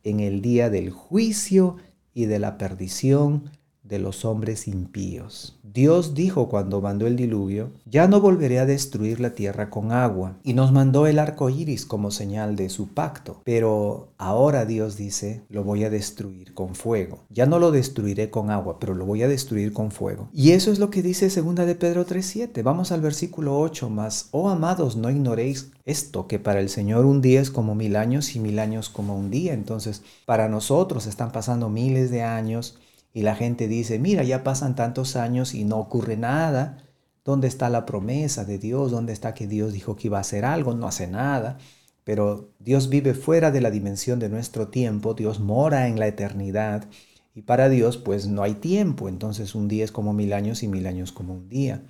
en 0.04 0.20
el 0.20 0.42
día 0.42 0.70
del 0.70 0.92
juicio 0.92 1.78
y 2.14 2.26
de 2.26 2.40
la 2.40 2.58
perdición 2.58 3.50
de 3.92 4.00
los 4.00 4.24
hombres 4.24 4.70
impíos. 4.70 5.60
Dios 5.64 6.16
dijo 6.16 6.48
cuando 6.48 6.82
mandó 6.82 7.08
el 7.08 7.18
diluvio, 7.18 7.72
ya 7.86 8.08
no 8.08 8.22
volveré 8.22 8.60
a 8.60 8.66
destruir 8.66 9.20
la 9.20 9.36
tierra 9.36 9.70
con 9.70 9.92
agua, 9.92 10.38
y 10.44 10.54
nos 10.54 10.72
mandó 10.72 11.08
el 11.08 11.20
arco 11.20 11.50
iris 11.50 11.86
como 11.86 12.10
señal 12.10 12.56
de 12.56 12.70
su 12.70 12.88
pacto. 12.88 13.42
Pero 13.44 14.08
ahora 14.18 14.66
Dios 14.66 14.96
dice, 14.96 15.44
lo 15.50 15.66
voy 15.66 15.84
a 15.84 15.90
destruir 15.90 16.54
con 16.54 16.74
fuego. 16.74 17.20
Ya 17.30 17.46
no 17.46 17.60
lo 17.60 17.72
destruiré 17.72 18.30
con 18.30 18.50
agua, 18.50 18.80
pero 18.80 18.96
lo 18.96 19.06
voy 19.06 19.24
a 19.24 19.28
destruir 19.28 19.74
con 19.74 19.92
fuego. 19.92 20.30
Y 20.34 20.52
eso 20.52 20.72
es 20.72 20.80
lo 20.80 20.90
que 20.90 21.02
dice 21.02 21.30
segunda 21.30 21.66
de 21.66 21.76
Pedro 21.76 22.06
3:7. 22.06 22.64
Vamos 22.64 22.94
al 22.94 23.02
versículo 23.02 23.60
8 23.60 23.90
más, 23.90 24.30
oh 24.32 24.50
amados, 24.50 24.96
no 24.96 25.10
ignoréis 25.10 25.72
esto, 25.84 26.28
que 26.28 26.40
para 26.40 26.62
el 26.62 26.70
Señor 26.70 27.06
un 27.06 27.22
día 27.22 27.42
es 27.42 27.52
como 27.52 27.76
mil 27.76 27.98
años 27.98 28.38
y 28.38 28.40
mil 28.40 28.58
años 28.60 28.88
como 28.88 29.18
un 29.18 29.30
día. 29.30 29.54
Entonces, 29.54 30.02
para 30.26 30.48
nosotros 30.48 31.08
están 31.08 31.34
pasando 31.34 31.68
miles 31.68 32.10
de 32.10 32.24
años 32.24 32.78
y 33.14 33.24
la 33.24 33.36
gente 33.36 33.68
dice, 33.68 34.00
mira, 34.00 34.24
ya 34.24 34.44
pasan 34.44 34.76
tantos 34.76 35.16
años 35.16 35.54
y 35.54 35.66
no 35.66 35.78
ocurre 35.78 36.18
nada. 36.18 36.78
¿Dónde 37.24 37.48
está 37.48 37.70
la 37.70 37.86
promesa 37.86 38.46
de 38.46 38.58
Dios? 38.58 38.92
¿Dónde 38.92 39.14
está 39.14 39.34
que 39.34 39.48
Dios 39.48 39.74
dijo 39.74 39.96
que 39.96 40.08
iba 40.08 40.18
a 40.18 40.22
hacer 40.22 40.46
algo? 40.46 40.74
No 40.74 40.88
hace 40.88 41.08
nada. 41.08 41.58
Pero 42.04 42.54
Dios 42.60 42.90
vive 42.90 43.14
fuera 43.14 43.52
de 43.52 43.62
la 43.62 43.70
dimensión 43.70 44.20
de 44.20 44.30
nuestro 44.30 44.70
tiempo, 44.70 45.14
Dios 45.14 45.40
mora 45.40 45.88
en 45.88 46.00
la 46.00 46.08
eternidad 46.08 46.88
y 47.34 47.44
para 47.44 47.70
Dios 47.70 47.98
pues 47.98 48.28
no 48.28 48.44
hay 48.44 48.56
tiempo, 48.56 49.08
entonces 49.08 49.56
un 49.56 49.68
día 49.68 49.86
es 49.86 49.92
como 49.92 50.14
mil 50.14 50.34
años 50.34 50.64
y 50.64 50.68
mil 50.68 50.88
años 50.88 51.12
como 51.12 51.34
un 51.34 51.48
día. 51.48 51.84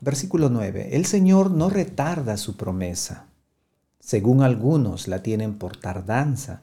Versículo 0.00 0.48
9, 0.48 0.96
el 0.96 1.04
Señor 1.04 1.50
no 1.50 1.68
retarda 1.68 2.36
su 2.36 2.56
promesa, 2.56 3.26
según 3.98 4.42
algunos 4.42 5.08
la 5.08 5.22
tienen 5.22 5.58
por 5.58 5.76
tardanza, 5.76 6.62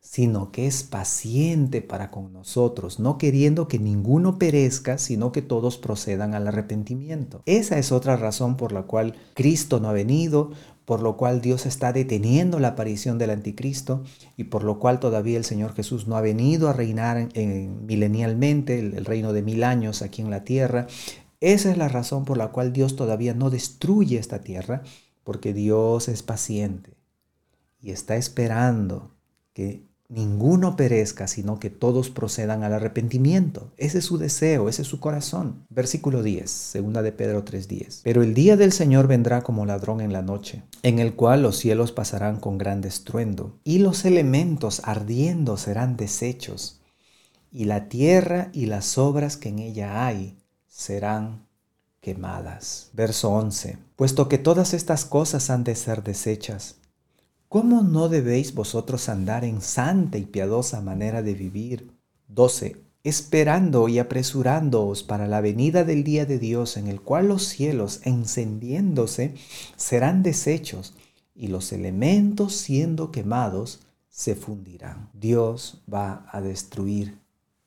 sino 0.00 0.50
que 0.50 0.66
es 0.66 0.82
paciente 0.82 1.82
para 1.82 2.10
con 2.10 2.32
nosotros, 2.32 2.98
no 2.98 3.18
queriendo 3.18 3.68
que 3.68 3.78
ninguno 3.78 4.38
perezca, 4.38 4.98
sino 4.98 5.30
que 5.30 5.42
todos 5.42 5.76
procedan 5.78 6.34
al 6.34 6.48
arrepentimiento. 6.48 7.42
Esa 7.46 7.78
es 7.78 7.92
otra 7.92 8.16
razón 8.16 8.56
por 8.56 8.72
la 8.72 8.84
cual 8.84 9.14
Cristo 9.34 9.78
no 9.78 9.88
ha 9.88 9.92
venido, 9.92 10.50
por 10.86 11.02
lo 11.02 11.16
cual 11.16 11.40
Dios 11.40 11.66
está 11.66 11.92
deteniendo 11.92 12.58
la 12.58 12.68
aparición 12.68 13.18
del 13.18 13.30
anticristo 13.30 14.02
y 14.36 14.44
por 14.44 14.64
lo 14.64 14.80
cual 14.80 14.98
todavía 14.98 15.36
el 15.36 15.44
Señor 15.44 15.74
Jesús 15.74 16.08
no 16.08 16.16
ha 16.16 16.20
venido 16.20 16.68
a 16.68 16.72
reinar 16.72 17.28
en, 17.34 17.86
milenialmente, 17.86 18.80
el 18.80 19.04
reino 19.04 19.32
de 19.32 19.42
mil 19.42 19.62
años 19.62 20.02
aquí 20.02 20.22
en 20.22 20.30
la 20.30 20.44
tierra. 20.44 20.86
Esa 21.40 21.70
es 21.70 21.76
la 21.76 21.88
razón 21.88 22.24
por 22.24 22.38
la 22.38 22.48
cual 22.48 22.72
Dios 22.72 22.96
todavía 22.96 23.34
no 23.34 23.50
destruye 23.50 24.18
esta 24.18 24.40
tierra, 24.40 24.82
porque 25.22 25.52
Dios 25.52 26.08
es 26.08 26.22
paciente 26.22 26.96
y 27.80 27.92
está 27.92 28.16
esperando 28.16 29.14
que 29.52 29.89
ninguno 30.10 30.76
perezca, 30.76 31.28
sino 31.28 31.58
que 31.58 31.70
todos 31.70 32.10
procedan 32.10 32.64
al 32.64 32.74
arrepentimiento. 32.74 33.70
Ese 33.76 33.98
es 33.98 34.04
su 34.04 34.18
deseo, 34.18 34.68
ese 34.68 34.82
es 34.82 34.88
su 34.88 35.00
corazón. 35.00 35.64
Versículo 35.70 36.22
10, 36.22 36.50
segunda 36.50 37.00
de 37.00 37.12
Pedro 37.12 37.44
3:10. 37.44 38.00
Pero 38.02 38.22
el 38.22 38.34
día 38.34 38.56
del 38.56 38.72
Señor 38.72 39.06
vendrá 39.06 39.42
como 39.42 39.64
ladrón 39.64 40.00
en 40.00 40.12
la 40.12 40.22
noche, 40.22 40.64
en 40.82 40.98
el 40.98 41.14
cual 41.14 41.42
los 41.42 41.56
cielos 41.56 41.92
pasarán 41.92 42.40
con 42.40 42.58
gran 42.58 42.84
estruendo, 42.84 43.58
y 43.64 43.78
los 43.78 44.04
elementos 44.04 44.82
ardiendo 44.84 45.56
serán 45.56 45.96
deshechos, 45.96 46.80
y 47.52 47.64
la 47.64 47.88
tierra 47.88 48.50
y 48.52 48.66
las 48.66 48.98
obras 48.98 49.36
que 49.36 49.48
en 49.48 49.60
ella 49.60 50.06
hay 50.06 50.36
serán 50.68 51.46
quemadas. 52.00 52.90
Verso 52.92 53.30
11. 53.30 53.78
Puesto 53.94 54.28
que 54.28 54.38
todas 54.38 54.74
estas 54.74 55.04
cosas 55.04 55.50
han 55.50 55.62
de 55.64 55.76
ser 55.76 56.02
deshechas, 56.02 56.76
¿Cómo 57.50 57.82
no 57.82 58.08
debéis 58.08 58.54
vosotros 58.54 59.08
andar 59.08 59.44
en 59.44 59.60
santa 59.60 60.18
y 60.18 60.24
piadosa 60.24 60.80
manera 60.82 61.20
de 61.20 61.34
vivir? 61.34 61.90
12. 62.28 62.76
esperando 63.02 63.88
y 63.88 63.98
apresurándoos 63.98 65.02
para 65.02 65.26
la 65.26 65.40
venida 65.40 65.82
del 65.82 66.04
día 66.04 66.26
de 66.26 66.38
Dios, 66.38 66.76
en 66.76 66.86
el 66.86 67.00
cual 67.00 67.26
los 67.26 67.42
cielos, 67.42 68.02
encendiéndose, 68.04 69.34
serán 69.74 70.22
deshechos, 70.22 70.94
y 71.34 71.48
los 71.48 71.72
elementos 71.72 72.54
siendo 72.54 73.10
quemados, 73.10 73.80
se 74.08 74.36
fundirán. 74.36 75.10
Dios 75.12 75.82
va 75.92 76.28
a 76.30 76.40
destruir 76.40 77.18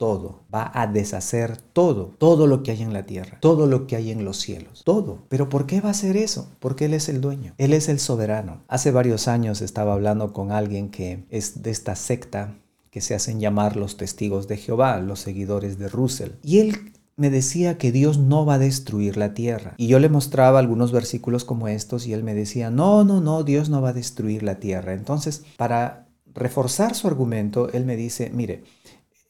todo, 0.04 0.42
va 0.54 0.70
a 0.74 0.86
deshacer 0.86 1.56
todo, 1.56 2.14
todo 2.18 2.46
lo 2.46 2.62
que 2.62 2.72
hay 2.72 2.82
en 2.82 2.92
la 2.92 3.06
tierra, 3.06 3.38
todo 3.40 3.68
lo 3.68 3.88
que 3.88 3.96
hay 3.96 4.12
en 4.12 4.26
los 4.26 4.36
cielos, 4.36 4.82
todo. 4.84 5.20
Pero 5.30 5.48
¿por 5.48 5.66
qué 5.66 5.80
va 5.80 5.88
a 5.88 5.92
hacer 5.92 6.18
eso? 6.18 6.50
Porque 6.60 6.84
Él 6.84 6.94
es 6.94 7.08
el 7.08 7.22
dueño, 7.22 7.54
Él 7.58 7.72
es 7.72 7.88
el 7.88 8.00
soberano. 8.00 8.64
Hace 8.68 8.92
varios 8.92 9.30
años 9.30 9.62
estaba 9.62 9.94
hablando 9.94 10.34
con 10.34 10.52
alguien 10.52 10.90
que 10.90 11.24
es 11.30 11.64
de 11.64 11.72
esta 11.72 11.96
secta 11.96 12.54
que 12.92 13.00
se 13.00 13.16
hacen 13.16 13.40
llamar 13.40 13.78
los 13.78 13.96
testigos 13.96 14.50
de 14.50 14.58
Jehová, 14.58 15.00
los 15.00 15.22
seguidores 15.22 15.80
de 15.80 15.88
Russell. 15.88 16.32
Y 16.44 16.60
él 16.60 16.92
me 17.16 17.30
decía 17.30 17.78
que 17.78 17.94
Dios 17.94 18.18
no 18.18 18.46
va 18.46 18.56
a 18.56 18.60
destruir 18.60 19.16
la 19.16 19.34
tierra. 19.34 19.74
Y 19.78 19.88
yo 19.88 20.00
le 20.00 20.10
mostraba 20.10 20.60
algunos 20.60 20.92
versículos 20.92 21.46
como 21.46 21.70
estos 21.70 22.08
y 22.08 22.12
él 22.12 22.26
me 22.26 22.34
decía, 22.34 22.72
no, 22.72 23.06
no, 23.06 23.22
no, 23.22 23.44
Dios 23.46 23.70
no 23.70 23.82
va 23.82 23.92
a 23.92 23.94
destruir 23.94 24.44
la 24.44 24.60
tierra. 24.60 24.96
Entonces, 24.96 25.46
para 25.56 26.08
reforzar 26.34 26.94
su 26.94 27.08
argumento, 27.08 27.72
él 27.72 27.86
me 27.86 27.96
dice, 27.96 28.32
mire, 28.34 28.64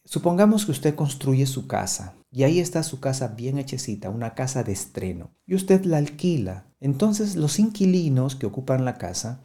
supongamos 0.05 0.65
que 0.65 0.71
usted 0.71 0.95
construye 0.95 1.45
su 1.45 1.67
casa 1.67 2.13
y 2.31 2.43
ahí 2.43 2.59
está 2.59 2.83
su 2.83 2.99
casa 2.99 3.27
bien 3.29 3.57
hechecita, 3.57 4.09
una 4.09 4.33
casa 4.33 4.63
de 4.63 4.71
estreno, 4.71 5.31
y 5.45 5.55
usted 5.55 5.85
la 5.85 5.97
alquila. 5.97 6.65
Entonces 6.79 7.35
los 7.35 7.59
inquilinos 7.59 8.35
que 8.35 8.47
ocupan 8.47 8.85
la 8.85 8.97
casa 8.97 9.39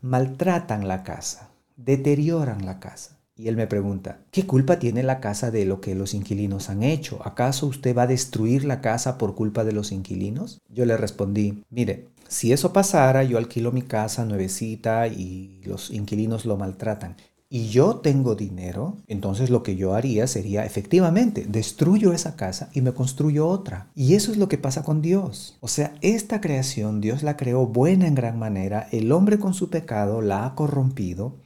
maltratan 0.00 0.86
la 0.86 1.02
casa, 1.02 1.50
deterioran 1.76 2.64
la 2.64 2.78
casa. 2.78 3.18
Y 3.34 3.46
él 3.46 3.56
me 3.56 3.68
pregunta, 3.68 4.18
¿qué 4.32 4.46
culpa 4.46 4.80
tiene 4.80 5.04
la 5.04 5.20
casa 5.20 5.52
de 5.52 5.64
lo 5.64 5.80
que 5.80 5.94
los 5.94 6.12
inquilinos 6.12 6.70
han 6.70 6.82
hecho? 6.82 7.20
¿Acaso 7.24 7.68
usted 7.68 7.96
va 7.96 8.02
a 8.02 8.08
destruir 8.08 8.64
la 8.64 8.80
casa 8.80 9.16
por 9.16 9.36
culpa 9.36 9.62
de 9.62 9.72
los 9.72 9.92
inquilinos? 9.92 10.60
Yo 10.68 10.84
le 10.84 10.96
respondí, 10.96 11.62
mire, 11.70 12.08
si 12.26 12.52
eso 12.52 12.72
pasara, 12.72 13.22
yo 13.22 13.38
alquilo 13.38 13.70
mi 13.70 13.82
casa 13.82 14.24
nuevecita 14.24 15.06
y 15.06 15.60
los 15.64 15.90
inquilinos 15.90 16.46
lo 16.46 16.56
maltratan. 16.56 17.16
Y 17.50 17.68
yo 17.68 17.96
tengo 17.96 18.34
dinero, 18.34 18.98
entonces 19.06 19.48
lo 19.48 19.62
que 19.62 19.74
yo 19.74 19.94
haría 19.94 20.26
sería 20.26 20.66
efectivamente 20.66 21.46
destruyo 21.48 22.12
esa 22.12 22.36
casa 22.36 22.68
y 22.74 22.82
me 22.82 22.92
construyo 22.92 23.48
otra. 23.48 23.90
Y 23.94 24.14
eso 24.14 24.32
es 24.32 24.36
lo 24.36 24.48
que 24.48 24.58
pasa 24.58 24.84
con 24.84 25.00
Dios. 25.00 25.56
O 25.60 25.68
sea, 25.68 25.94
esta 26.02 26.42
creación 26.42 27.00
Dios 27.00 27.22
la 27.22 27.38
creó 27.38 27.66
buena 27.66 28.06
en 28.06 28.14
gran 28.14 28.38
manera, 28.38 28.88
el 28.92 29.12
hombre 29.12 29.38
con 29.38 29.54
su 29.54 29.70
pecado 29.70 30.20
la 30.20 30.44
ha 30.44 30.54
corrompido 30.54 31.36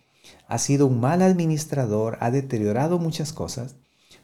ha 0.52 0.58
sido 0.58 0.86
un 0.86 1.00
mal 1.00 1.22
administrador, 1.22 2.18
ha 2.20 2.30
deteriorado 2.30 2.98
muchas 2.98 3.32
cosas, 3.32 3.76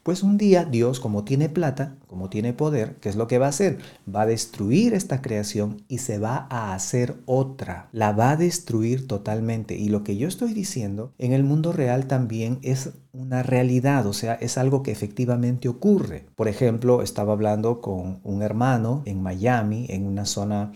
pues 0.09 0.23
un 0.23 0.39
día 0.39 0.65
Dios, 0.65 1.01
como 1.01 1.23
tiene 1.23 1.51
plata, 1.51 1.99
como 2.07 2.31
tiene 2.31 2.55
poder, 2.55 2.97
¿qué 2.99 3.11
es 3.11 3.17
lo 3.17 3.27
que 3.27 3.37
va 3.37 3.45
a 3.45 3.51
hacer? 3.51 3.77
Va 4.09 4.23
a 4.23 4.27
destruir 4.27 4.95
esta 4.95 5.21
creación 5.21 5.85
y 5.87 5.99
se 5.99 6.19
va 6.19 6.47
a 6.49 6.73
hacer 6.73 7.17
otra. 7.27 7.91
La 7.93 8.13
va 8.13 8.31
a 8.31 8.37
destruir 8.37 9.07
totalmente. 9.07 9.77
Y 9.77 9.91
lo 9.91 10.05
que 10.05 10.17
yo 10.17 10.27
estoy 10.27 10.55
diciendo 10.55 11.13
en 11.19 11.35
el 11.35 11.45
mundo 11.45 11.75
real 11.75 12.07
también 12.07 12.59
es 12.63 12.93
una 13.13 13.43
realidad, 13.43 14.07
o 14.07 14.15
sea, 14.15 14.33
es 14.33 14.57
algo 14.57 14.83
que 14.83 14.93
efectivamente 14.93 15.69
ocurre. 15.69 16.25
Por 16.37 16.49
ejemplo, 16.49 17.03
estaba 17.03 17.35
hablando 17.35 17.83
con 17.83 18.21
un 18.23 18.41
hermano 18.41 19.03
en 19.05 19.23
Miami, 19.23 19.89
en 19.91 20.07
una 20.07 20.25
zona 20.25 20.73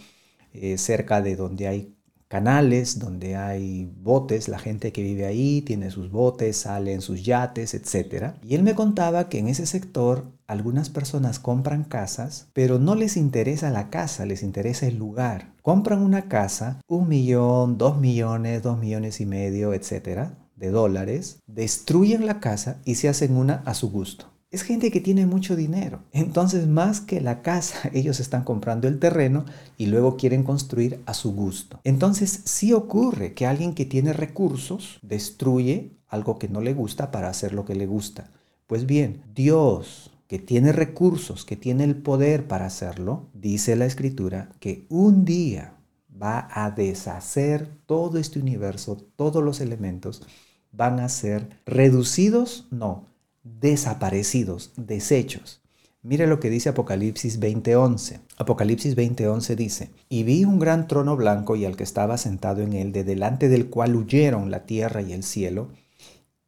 eh, 0.53 0.77
cerca 0.77 1.23
de 1.23 1.37
donde 1.37 1.69
hay 1.69 1.97
canales 2.33 2.99
donde 2.99 3.37
hay 3.37 3.93
botes, 4.01 4.49
la 4.49 4.59
gente 4.59 4.91
que 4.91 5.03
vive 5.03 5.27
ahí 5.27 5.61
tiene 5.61 5.91
sus 5.91 6.11
botes, 6.11 6.57
salen 6.57 7.03
sus 7.03 7.23
yates, 7.23 7.75
etc. 7.75 8.37
Y 8.43 8.55
él 8.55 8.63
me 8.63 8.75
contaba 8.75 9.29
que 9.29 9.39
en 9.39 9.49
ese 9.49 9.67
sector 9.67 10.33
algunas 10.47 10.89
personas 10.89 11.39
compran 11.39 11.85
casas, 11.85 12.49
pero 12.55 12.79
no 12.79 12.95
les 12.95 13.19
interesa 13.19 13.69
la 13.69 13.91
casa, 13.91 14.25
les 14.25 14.43
interesa 14.43 14.87
el 14.87 14.97
lugar. 14.97 15.53
Compran 15.61 16.01
una 16.01 16.31
casa, 16.31 16.81
un 16.87 17.07
millón, 17.07 17.77
dos 17.77 18.01
millones, 18.01 18.63
dos 18.63 18.79
millones 18.79 19.21
y 19.21 19.27
medio, 19.27 19.75
etc. 19.75 20.31
de 20.57 20.71
dólares, 20.71 21.39
destruyen 21.47 22.25
la 22.25 22.41
casa 22.41 22.79
y 22.87 22.95
se 22.95 23.11
hacen 23.11 23.37
una 23.37 23.63
a 23.67 23.75
su 23.75 23.91
gusto 23.91 24.32
es 24.53 24.63
gente 24.63 24.91
que 24.91 25.01
tiene 25.01 25.27
mucho 25.27 25.57
dinero. 25.57 26.01
Entonces, 26.13 26.69
más 26.69 27.01
que 27.01 27.21
la 27.21 27.43
casa, 27.43 27.91
ellos 27.95 28.21
están 28.21 28.45
comprando 28.45 28.87
el 28.87 28.99
terreno 28.99 29.47
y 29.79 29.87
luego 29.87 30.17
quieren 30.17 30.45
construir 30.45 31.01
a 31.07 31.15
su 31.15 31.35
gusto. 31.35 31.81
Entonces, 31.85 32.43
sí 32.45 32.73
ocurre 32.73 33.33
que 33.33 33.47
alguien 33.47 33.75
que 33.75 33.87
tiene 33.87 34.13
recursos 34.13 34.99
destruye 35.03 35.97
algo 36.07 36.39
que 36.39 36.49
no 36.49 36.61
le 36.61 36.75
gusta 36.75 37.11
para 37.11 37.31
hacer 37.31 37.55
lo 37.55 37.65
que 37.65 37.75
le 37.75 37.87
gusta. 37.87 38.31
Pues 38.67 38.87
bien, 38.87 39.23
Dios 39.35 40.11
que 40.29 40.39
tiene 40.39 40.73
recursos, 40.73 41.45
que 41.45 41.57
tiene 41.57 41.85
el 41.85 41.97
poder 41.97 42.47
para 42.47 42.65
hacerlo, 42.65 43.29
dice 43.35 43.77
la 43.77 43.85
escritura 43.85 44.49
que 44.61 44.87
un 44.89 45.27
día 45.27 45.75
va 46.11 46.49
a 46.51 46.71
deshacer 46.71 47.69
todo 47.85 48.19
este 48.19 48.39
universo, 48.39 48.97
todos 49.17 49.43
los 49.45 49.61
elementos 49.61 50.23
van 50.71 51.01
a 51.01 51.11
ser 51.11 51.61
reducidos, 51.67 52.67
no, 52.71 53.12
desaparecidos, 53.43 54.73
deshechos. 54.77 55.63
Mire 56.05 56.27
lo 56.27 56.41
que 56.41 56.51
dice 56.51 56.69
Apocalipsis 56.69 57.39
20:11. 57.39 58.21
Apocalipsis 58.37 58.97
20:11 58.97 59.55
dice, 59.55 59.91
y 60.09 60.25
vi 60.25 60.45
un 60.45 60.59
gran 60.59 60.89
trono 60.89 61.17
blanco 61.17 61.55
y 61.55 61.65
al 61.65 61.77
que 61.77 61.85
estaba 61.85 62.19
sentado 62.19 62.61
en 62.63 62.73
él, 62.73 62.93
de 62.93 63.05
delante 63.05 63.49
del 63.49 63.71
cual 63.71 63.95
huyeron 63.95 64.51
la 64.51 64.67
tierra 64.67 65.01
y 65.03 65.13
el 65.13 65.23
cielo, 65.23 65.69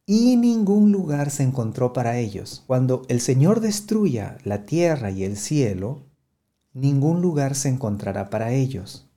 y 0.05 0.35
ningún 0.35 0.91
lugar 0.91 1.31
se 1.31 1.43
encontró 1.43 1.93
para 1.93 2.17
ellos. 2.17 2.63
Cuando 2.67 3.03
el 3.07 3.21
Señor 3.21 3.61
destruya 3.61 4.37
la 4.43 4.65
tierra 4.65 5.09
y 5.09 5.23
el 5.23 5.37
cielo, 5.37 6.03
ningún 6.73 7.21
lugar 7.21 7.55
se 7.55 7.69
encontrará 7.69 8.29
para 8.29 8.51
ellos. 8.51 9.07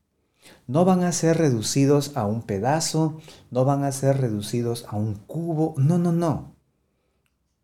No 0.69 0.85
van 0.85 1.03
a 1.03 1.13
ser 1.13 1.37
reducidos 1.37 2.17
a 2.17 2.27
un 2.27 2.43
pedazo, 2.43 3.19
no 3.51 3.65
van 3.65 3.83
a 3.83 3.91
ser 3.91 4.19
reducidos 4.21 4.87
a 4.89 4.97
un 4.97 5.15
cubo, 5.15 5.75
no, 5.77 5.99
no, 5.99 6.13
no 6.13 6.58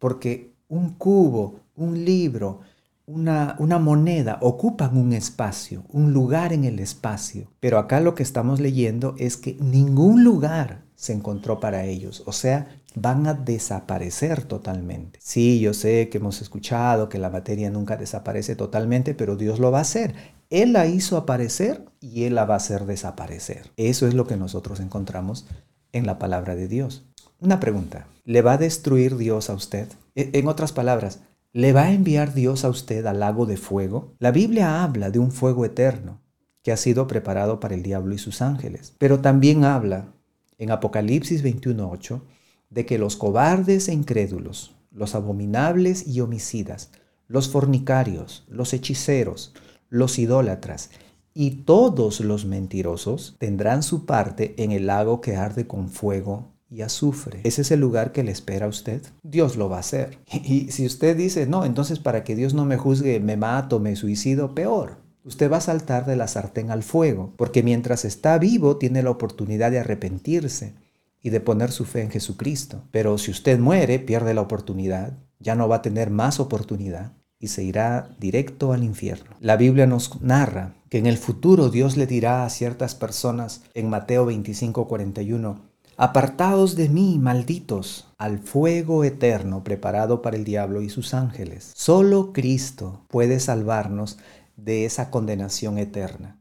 porque 0.04 0.52
un 0.68 0.90
cubo, 0.96 1.60
un 1.76 2.04
libro, 2.04 2.60
una, 3.06 3.56
moneda 3.58 4.36
ocupan 4.42 4.98
un 4.98 5.14
espacio, 5.14 5.86
un 5.88 6.12
lugar 6.12 6.52
en 6.52 6.64
el 6.64 6.78
espacio. 6.78 7.50
Pero 7.58 7.78
acá 7.78 8.00
lo 8.00 8.14
que 8.14 8.22
estamos 8.22 8.60
leyendo 8.60 9.14
es 9.16 9.38
que 9.38 9.56
ningún 9.60 10.22
lugar 10.22 10.84
se 10.94 11.14
encontró 11.14 11.58
para 11.58 11.86
ellos. 11.86 12.22
O 12.26 12.32
sea, 12.32 12.66
van 12.94 13.26
a 13.26 13.32
desaparecer 13.32 14.44
totalmente. 14.44 15.18
Sí, 15.22 15.58
yo 15.58 15.72
sé 15.72 16.10
que 16.10 16.18
hemos 16.18 16.42
escuchado 16.42 17.08
que 17.08 17.18
la 17.18 17.30
materia 17.30 17.70
nunca 17.70 17.96
desaparece 17.96 18.56
totalmente, 18.56 19.14
pero 19.14 19.36
Dios 19.36 19.58
lo 19.58 19.70
va 19.70 19.78
a 19.78 19.88
hacer. 19.88 20.14
Él 20.50 20.74
la 20.74 20.84
hizo 20.84 21.16
aparecer 21.16 21.82
y 22.02 22.24
Él 22.24 22.34
la 22.34 22.44
va 22.44 22.52
a 22.52 22.58
hacer 22.58 22.84
desaparecer. 22.84 23.70
Eso 23.78 24.06
es 24.06 24.12
lo 24.12 24.26
que 24.26 24.36
nosotros 24.36 24.80
encontramos 24.80 25.46
en 25.92 26.04
la 26.04 26.18
palabra 26.18 26.56
de 26.56 26.68
Dios. 26.68 27.06
Una 27.44 27.60
pregunta, 27.60 28.06
¿le 28.24 28.40
va 28.40 28.54
a 28.54 28.56
destruir 28.56 29.18
Dios 29.18 29.50
a 29.50 29.52
usted? 29.52 29.86
E, 30.14 30.30
en 30.32 30.48
otras 30.48 30.72
palabras, 30.72 31.20
¿le 31.52 31.74
va 31.74 31.82
a 31.82 31.92
enviar 31.92 32.32
Dios 32.32 32.64
a 32.64 32.70
usted 32.70 33.04
al 33.04 33.20
lago 33.20 33.44
de 33.44 33.58
fuego? 33.58 34.14
La 34.18 34.30
Biblia 34.30 34.82
habla 34.82 35.10
de 35.10 35.18
un 35.18 35.30
fuego 35.30 35.66
eterno 35.66 36.22
que 36.62 36.72
ha 36.72 36.78
sido 36.78 37.06
preparado 37.06 37.60
para 37.60 37.74
el 37.74 37.82
diablo 37.82 38.14
y 38.14 38.18
sus 38.18 38.40
ángeles, 38.40 38.94
pero 38.96 39.20
también 39.20 39.64
habla 39.64 40.14
en 40.56 40.70
Apocalipsis 40.70 41.44
21.8 41.44 42.22
de 42.70 42.86
que 42.86 42.96
los 42.96 43.16
cobardes 43.16 43.88
e 43.88 43.92
incrédulos, 43.92 44.74
los 44.90 45.14
abominables 45.14 46.08
y 46.08 46.22
homicidas, 46.22 46.92
los 47.28 47.50
fornicarios, 47.50 48.46
los 48.48 48.72
hechiceros, 48.72 49.52
los 49.90 50.18
idólatras 50.18 50.88
y 51.34 51.50
todos 51.66 52.20
los 52.20 52.46
mentirosos 52.46 53.36
tendrán 53.38 53.82
su 53.82 54.06
parte 54.06 54.54
en 54.56 54.72
el 54.72 54.86
lago 54.86 55.20
que 55.20 55.36
arde 55.36 55.66
con 55.66 55.90
fuego 55.90 56.53
y 56.70 56.82
azufre. 56.82 57.40
¿Ese 57.44 57.62
es 57.62 57.70
el 57.70 57.80
lugar 57.80 58.12
que 58.12 58.24
le 58.24 58.32
espera 58.32 58.66
a 58.66 58.68
usted? 58.68 59.02
Dios 59.22 59.56
lo 59.56 59.68
va 59.68 59.76
a 59.76 59.80
hacer. 59.80 60.18
Y 60.44 60.70
si 60.70 60.86
usted 60.86 61.16
dice, 61.16 61.46
no, 61.46 61.64
entonces 61.64 61.98
para 61.98 62.24
que 62.24 62.34
Dios 62.34 62.54
no 62.54 62.64
me 62.64 62.76
juzgue, 62.76 63.20
me 63.20 63.36
mato, 63.36 63.80
me 63.80 63.96
suicido, 63.96 64.54
peor. 64.54 64.98
Usted 65.24 65.50
va 65.50 65.56
a 65.56 65.62
saltar 65.62 66.04
de 66.04 66.16
la 66.16 66.28
sartén 66.28 66.70
al 66.70 66.82
fuego, 66.82 67.32
porque 67.36 67.62
mientras 67.62 68.04
está 68.04 68.38
vivo 68.38 68.76
tiene 68.76 69.02
la 69.02 69.10
oportunidad 69.10 69.70
de 69.70 69.78
arrepentirse 69.78 70.74
y 71.22 71.30
de 71.30 71.40
poner 71.40 71.72
su 71.72 71.86
fe 71.86 72.02
en 72.02 72.10
Jesucristo. 72.10 72.82
Pero 72.90 73.16
si 73.16 73.30
usted 73.30 73.58
muere, 73.58 73.98
pierde 73.98 74.34
la 74.34 74.42
oportunidad, 74.42 75.16
ya 75.38 75.54
no 75.54 75.66
va 75.66 75.76
a 75.76 75.82
tener 75.82 76.10
más 76.10 76.40
oportunidad 76.40 77.12
y 77.38 77.48
se 77.48 77.62
irá 77.62 78.14
directo 78.18 78.72
al 78.72 78.84
infierno. 78.84 79.36
La 79.40 79.56
Biblia 79.56 79.86
nos 79.86 80.20
narra 80.22 80.74
que 80.90 80.98
en 80.98 81.06
el 81.06 81.18
futuro 81.18 81.70
Dios 81.70 81.96
le 81.96 82.06
dirá 82.06 82.44
a 82.44 82.50
ciertas 82.50 82.94
personas 82.94 83.62
en 83.74 83.88
Mateo 83.90 84.26
25, 84.26 84.86
41, 84.86 85.60
Apartados 85.96 86.74
de 86.74 86.88
mí, 86.88 87.20
malditos, 87.20 88.08
al 88.18 88.40
fuego 88.40 89.04
eterno 89.04 89.62
preparado 89.62 90.22
para 90.22 90.36
el 90.36 90.42
diablo 90.42 90.82
y 90.82 90.90
sus 90.90 91.14
ángeles. 91.14 91.70
Solo 91.76 92.32
Cristo 92.32 93.04
puede 93.08 93.38
salvarnos 93.38 94.18
de 94.56 94.86
esa 94.86 95.10
condenación 95.10 95.78
eterna. 95.78 96.36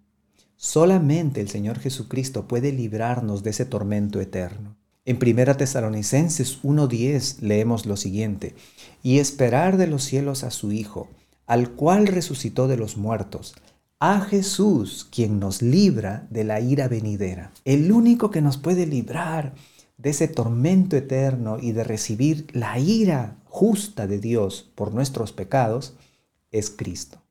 Solamente 0.55 1.39
el 1.39 1.49
Señor 1.49 1.77
Jesucristo 1.77 2.47
puede 2.47 2.71
librarnos 2.71 3.43
de 3.43 3.51
ese 3.51 3.65
tormento 3.65 4.19
eterno. 4.21 4.75
En 5.05 5.19
1 5.21 5.55
Tesalonicenses 5.55 6.63
1.10 6.63 7.41
leemos 7.41 7.85
lo 7.85 7.95
siguiente, 7.95 8.55
y 9.03 9.19
esperar 9.19 9.77
de 9.77 9.85
los 9.85 10.03
cielos 10.03 10.43
a 10.43 10.49
su 10.49 10.71
Hijo, 10.71 11.09
al 11.45 11.71
cual 11.71 12.07
resucitó 12.07 12.67
de 12.67 12.77
los 12.77 12.97
muertos, 12.97 13.53
a 14.05 14.19
Jesús, 14.19 15.07
quien 15.09 15.39
nos 15.39 15.61
libra 15.61 16.27
de 16.29 16.43
la 16.43 16.59
ira 16.59 16.89
venidera. 16.89 17.53
El 17.63 17.89
único 17.89 18.31
que 18.31 18.41
nos 18.41 18.57
puede 18.57 18.85
librar 18.85 19.53
de 19.97 20.09
ese 20.09 20.27
tormento 20.27 20.97
eterno 20.97 21.57
y 21.57 21.71
de 21.71 21.85
recibir 21.85 22.47
la 22.51 22.77
ira 22.79 23.37
justa 23.45 24.05
de 24.05 24.19
Dios 24.19 24.69
por 24.75 24.93
nuestros 24.93 25.31
pecados 25.31 25.95
es 26.51 26.69
Cristo. 26.69 27.21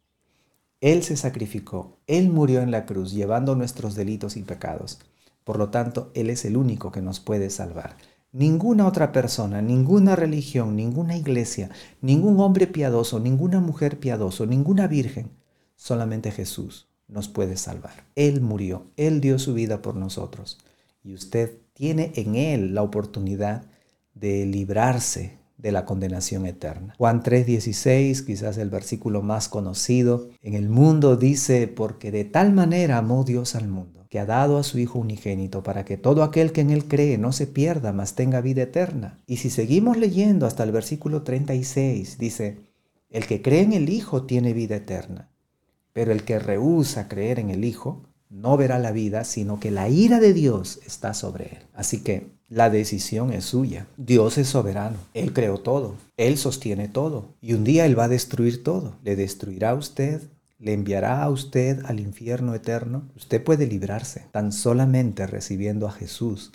Él 0.81 1.03
se 1.03 1.19
sacrificó, 1.19 1.99
Él 2.07 2.31
murió 2.31 2.63
en 2.63 2.71
la 2.71 2.87
cruz 2.87 3.13
llevando 3.13 3.55
nuestros 3.55 3.95
delitos 3.95 4.39
y 4.39 4.43
pecados. 4.43 4.99
Por 5.45 5.59
lo 5.59 5.69
tanto, 5.69 6.11
Él 6.15 6.31
es 6.31 6.47
el 6.47 6.57
único 6.57 6.91
que 6.91 7.03
nos 7.03 7.21
puede 7.21 7.51
salvar. 7.51 7.99
Ninguna 8.33 8.87
otra 8.87 9.13
persona, 9.13 9.61
ninguna 9.61 10.17
religión, 10.17 10.75
ninguna 10.75 11.19
iglesia, 11.19 11.69
ningún 12.01 12.41
hombre 12.41 12.67
piadoso, 12.67 13.21
ninguna 13.21 13.61
mujer 13.61 14.01
piadoso, 14.01 14.47
ninguna 14.47 14.87
virgen, 14.87 15.42
solamente 15.83 16.31
Jesús 16.31 16.87
nos 17.09 17.27
puede 17.29 17.57
salvar. 17.57 18.05
Él 18.15 18.41
murió, 18.41 18.87
Él 18.97 19.21
dio 19.21 19.39
su 19.41 19.53
vida 19.53 19.83
por 19.83 19.97
nosotros. 19.97 20.59
Y 21.03 21.13
usted 21.13 21.59
tiene 21.75 22.13
en 22.15 22.37
Él 22.37 22.75
la 22.75 22.83
oportunidad 22.83 23.65
de 24.15 24.47
librarse 24.47 25.39
de 25.57 25.73
la 25.73 25.85
condenación 25.85 26.47
eterna. 26.47 26.95
Juan 26.99 27.23
3:16, 27.23 28.23
quizás 28.25 28.59
el 28.59 28.71
versículo 28.71 29.23
más 29.23 29.49
conocido 29.49 30.29
en 30.41 30.55
el 30.55 30.69
mundo, 30.69 31.17
dice, 31.17 31.67
porque 31.67 32.13
de 32.13 32.25
tal 32.25 32.53
manera 32.53 32.99
amó 32.99 33.25
Dios 33.25 33.57
al 33.57 33.67
mundo, 33.67 34.07
que 34.09 34.21
ha 34.21 34.27
dado 34.27 34.59
a 34.59 34.63
su 34.63 34.79
Hijo 34.79 35.01
unigénito 35.01 35.65
para 35.65 35.85
que 35.85 35.97
todo 35.97 36.23
aquel 36.23 36.53
que 36.53 36.61
en 36.61 36.71
Él 36.71 36.87
cree 36.87 37.19
no 37.19 37.33
se 37.33 37.49
pierda, 37.49 37.93
mas 37.93 38.15
tenga 38.15 38.41
vida 38.41 38.63
eterna. 38.63 39.19
Y 39.27 39.39
si 39.39 39.51
seguimos 39.51 39.97
leyendo 39.97 40.47
hasta 40.47 40.63
el 40.63 40.71
versículo 40.71 41.23
36, 41.23 42.19
dice, 42.19 42.61
el 43.11 43.27
que 43.27 43.43
cree 43.43 43.63
en 43.63 43.73
el 43.73 43.89
Hijo 43.89 44.25
tiene 44.25 44.53
vida 44.53 44.77
eterna, 44.77 45.32
pero 45.93 46.13
el 46.13 46.25
que 46.25 46.39
rehúsa 46.39 47.09
creer 47.09 47.39
en 47.39 47.51
el 47.51 47.65
Hijo 47.65 48.03
no 48.33 48.57
verá 48.57 48.79
la 48.79 48.93
vida, 48.93 49.25
sino 49.25 49.61
que 49.61 49.71
la 49.71 49.89
ira 49.89 50.19
de 50.19 50.33
Dios 50.33 50.81
está 50.87 51.13
sobre 51.13 51.45
él. 51.45 51.59
Así 51.75 52.03
que 52.03 52.31
la 52.49 52.71
decisión 52.71 53.33
es 53.33 53.45
suya. 53.45 53.87
Dios 53.97 54.39
es 54.39 54.49
soberano. 54.49 54.97
Él 55.15 55.33
creó 55.33 55.59
todo. 55.59 55.95
Él 56.17 56.39
sostiene 56.39 56.89
todo. 56.89 57.35
Y 57.41 57.53
un 57.53 57.65
día 57.65 57.87
Él 57.87 57.99
va 57.99 58.05
a 58.05 58.09
destruir 58.09 58.63
todo. 58.63 58.97
Le 59.05 59.17
destruirá 59.17 59.71
a 59.71 59.75
usted. 59.75 60.23
Le 60.59 60.73
enviará 60.73 61.23
a 61.23 61.31
usted 61.31 61.85
al 61.85 62.01
infierno 62.01 62.55
eterno. 62.55 63.09
Usted 63.17 63.43
puede 63.43 63.67
librarse 63.67 64.27
tan 64.33 64.53
solamente 64.53 65.27
recibiendo 65.27 65.87
a 65.87 65.93
Jesús 65.93 66.53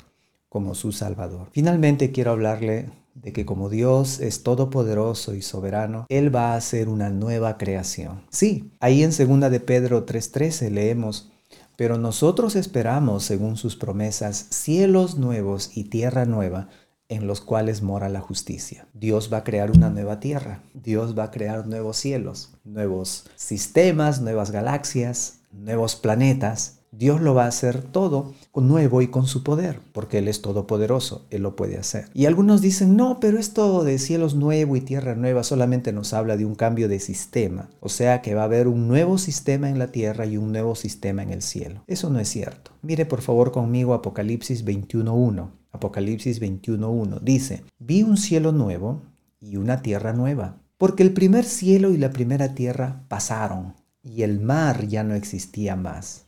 como 0.49 0.75
su 0.75 0.91
Salvador. 0.91 1.49
Finalmente 1.51 2.11
quiero 2.11 2.31
hablarle 2.31 2.89
de 3.21 3.33
que 3.33 3.45
como 3.45 3.69
Dios 3.69 4.19
es 4.19 4.43
todopoderoso 4.43 5.33
y 5.33 5.41
soberano, 5.41 6.05
Él 6.09 6.33
va 6.33 6.53
a 6.53 6.55
hacer 6.55 6.89
una 6.89 7.09
nueva 7.09 7.57
creación. 7.57 8.23
Sí, 8.29 8.71
ahí 8.79 9.03
en 9.03 9.11
2 9.11 9.51
de 9.51 9.59
Pedro 9.59 10.05
3:13 10.05 10.69
leemos, 10.69 11.31
pero 11.75 11.97
nosotros 11.97 12.55
esperamos, 12.55 13.23
según 13.23 13.57
sus 13.57 13.75
promesas, 13.75 14.47
cielos 14.49 15.17
nuevos 15.17 15.71
y 15.75 15.85
tierra 15.85 16.25
nueva 16.25 16.69
en 17.09 17.27
los 17.27 17.41
cuales 17.41 17.81
mora 17.81 18.09
la 18.09 18.19
justicia. 18.19 18.87
Dios 18.93 19.31
va 19.31 19.37
a 19.37 19.43
crear 19.43 19.71
una 19.71 19.89
nueva 19.89 20.19
tierra, 20.19 20.63
Dios 20.73 21.17
va 21.17 21.25
a 21.25 21.31
crear 21.31 21.65
nuevos 21.65 21.97
cielos, 21.97 22.51
nuevos 22.65 23.29
sistemas, 23.35 24.21
nuevas 24.21 24.51
galaxias, 24.51 25.39
nuevos 25.51 25.95
planetas, 25.95 26.76
Dios 26.97 27.21
lo 27.21 27.35
va 27.35 27.45
a 27.45 27.49
hacer 27.49 27.83
todo 27.83 28.33
nuevo 28.55 29.03
y 29.03 29.07
con 29.07 29.27
su 29.27 29.43
poder, 29.43 29.79
porque 29.93 30.17
Él 30.17 30.27
es 30.27 30.41
todopoderoso, 30.41 31.27
Él 31.29 31.43
lo 31.43 31.55
puede 31.55 31.77
hacer. 31.77 32.09
Y 32.15 32.25
algunos 32.25 32.59
dicen, 32.59 32.95
no, 32.95 33.19
pero 33.19 33.37
esto 33.37 33.83
de 33.83 33.99
cielos 33.99 34.33
nuevo 34.33 34.75
y 34.75 34.81
tierra 34.81 35.13
nueva 35.13 35.43
solamente 35.43 35.93
nos 35.93 36.13
habla 36.13 36.37
de 36.37 36.45
un 36.45 36.55
cambio 36.55 36.89
de 36.89 36.99
sistema, 36.99 37.69
o 37.81 37.89
sea 37.89 38.21
que 38.21 38.33
va 38.33 38.41
a 38.41 38.45
haber 38.45 38.67
un 38.67 38.87
nuevo 38.87 39.19
sistema 39.19 39.69
en 39.69 39.77
la 39.77 39.91
tierra 39.91 40.25
y 40.25 40.37
un 40.37 40.51
nuevo 40.51 40.73
sistema 40.73 41.21
en 41.21 41.29
el 41.29 41.43
cielo. 41.43 41.83
Eso 41.85 42.09
no 42.09 42.19
es 42.19 42.29
cierto. 42.29 42.71
Mire 42.81 43.05
por 43.05 43.21
favor 43.21 43.51
conmigo 43.51 43.93
Apocalipsis 43.93 44.65
21.1. 44.65 45.51
Apocalipsis 45.71 46.41
21.1 46.41 47.19
dice, 47.21 47.63
vi 47.77 48.01
un 48.01 48.17
cielo 48.17 48.51
nuevo 48.51 49.03
y 49.39 49.57
una 49.57 49.83
tierra 49.83 50.13
nueva, 50.13 50.57
porque 50.77 51.03
el 51.03 51.13
primer 51.13 51.45
cielo 51.45 51.91
y 51.91 51.97
la 51.97 52.09
primera 52.09 52.55
tierra 52.55 53.03
pasaron, 53.07 53.75
y 54.01 54.23
el 54.23 54.39
mar 54.39 54.87
ya 54.87 55.03
no 55.03 55.13
existía 55.13 55.75
más. 55.75 56.26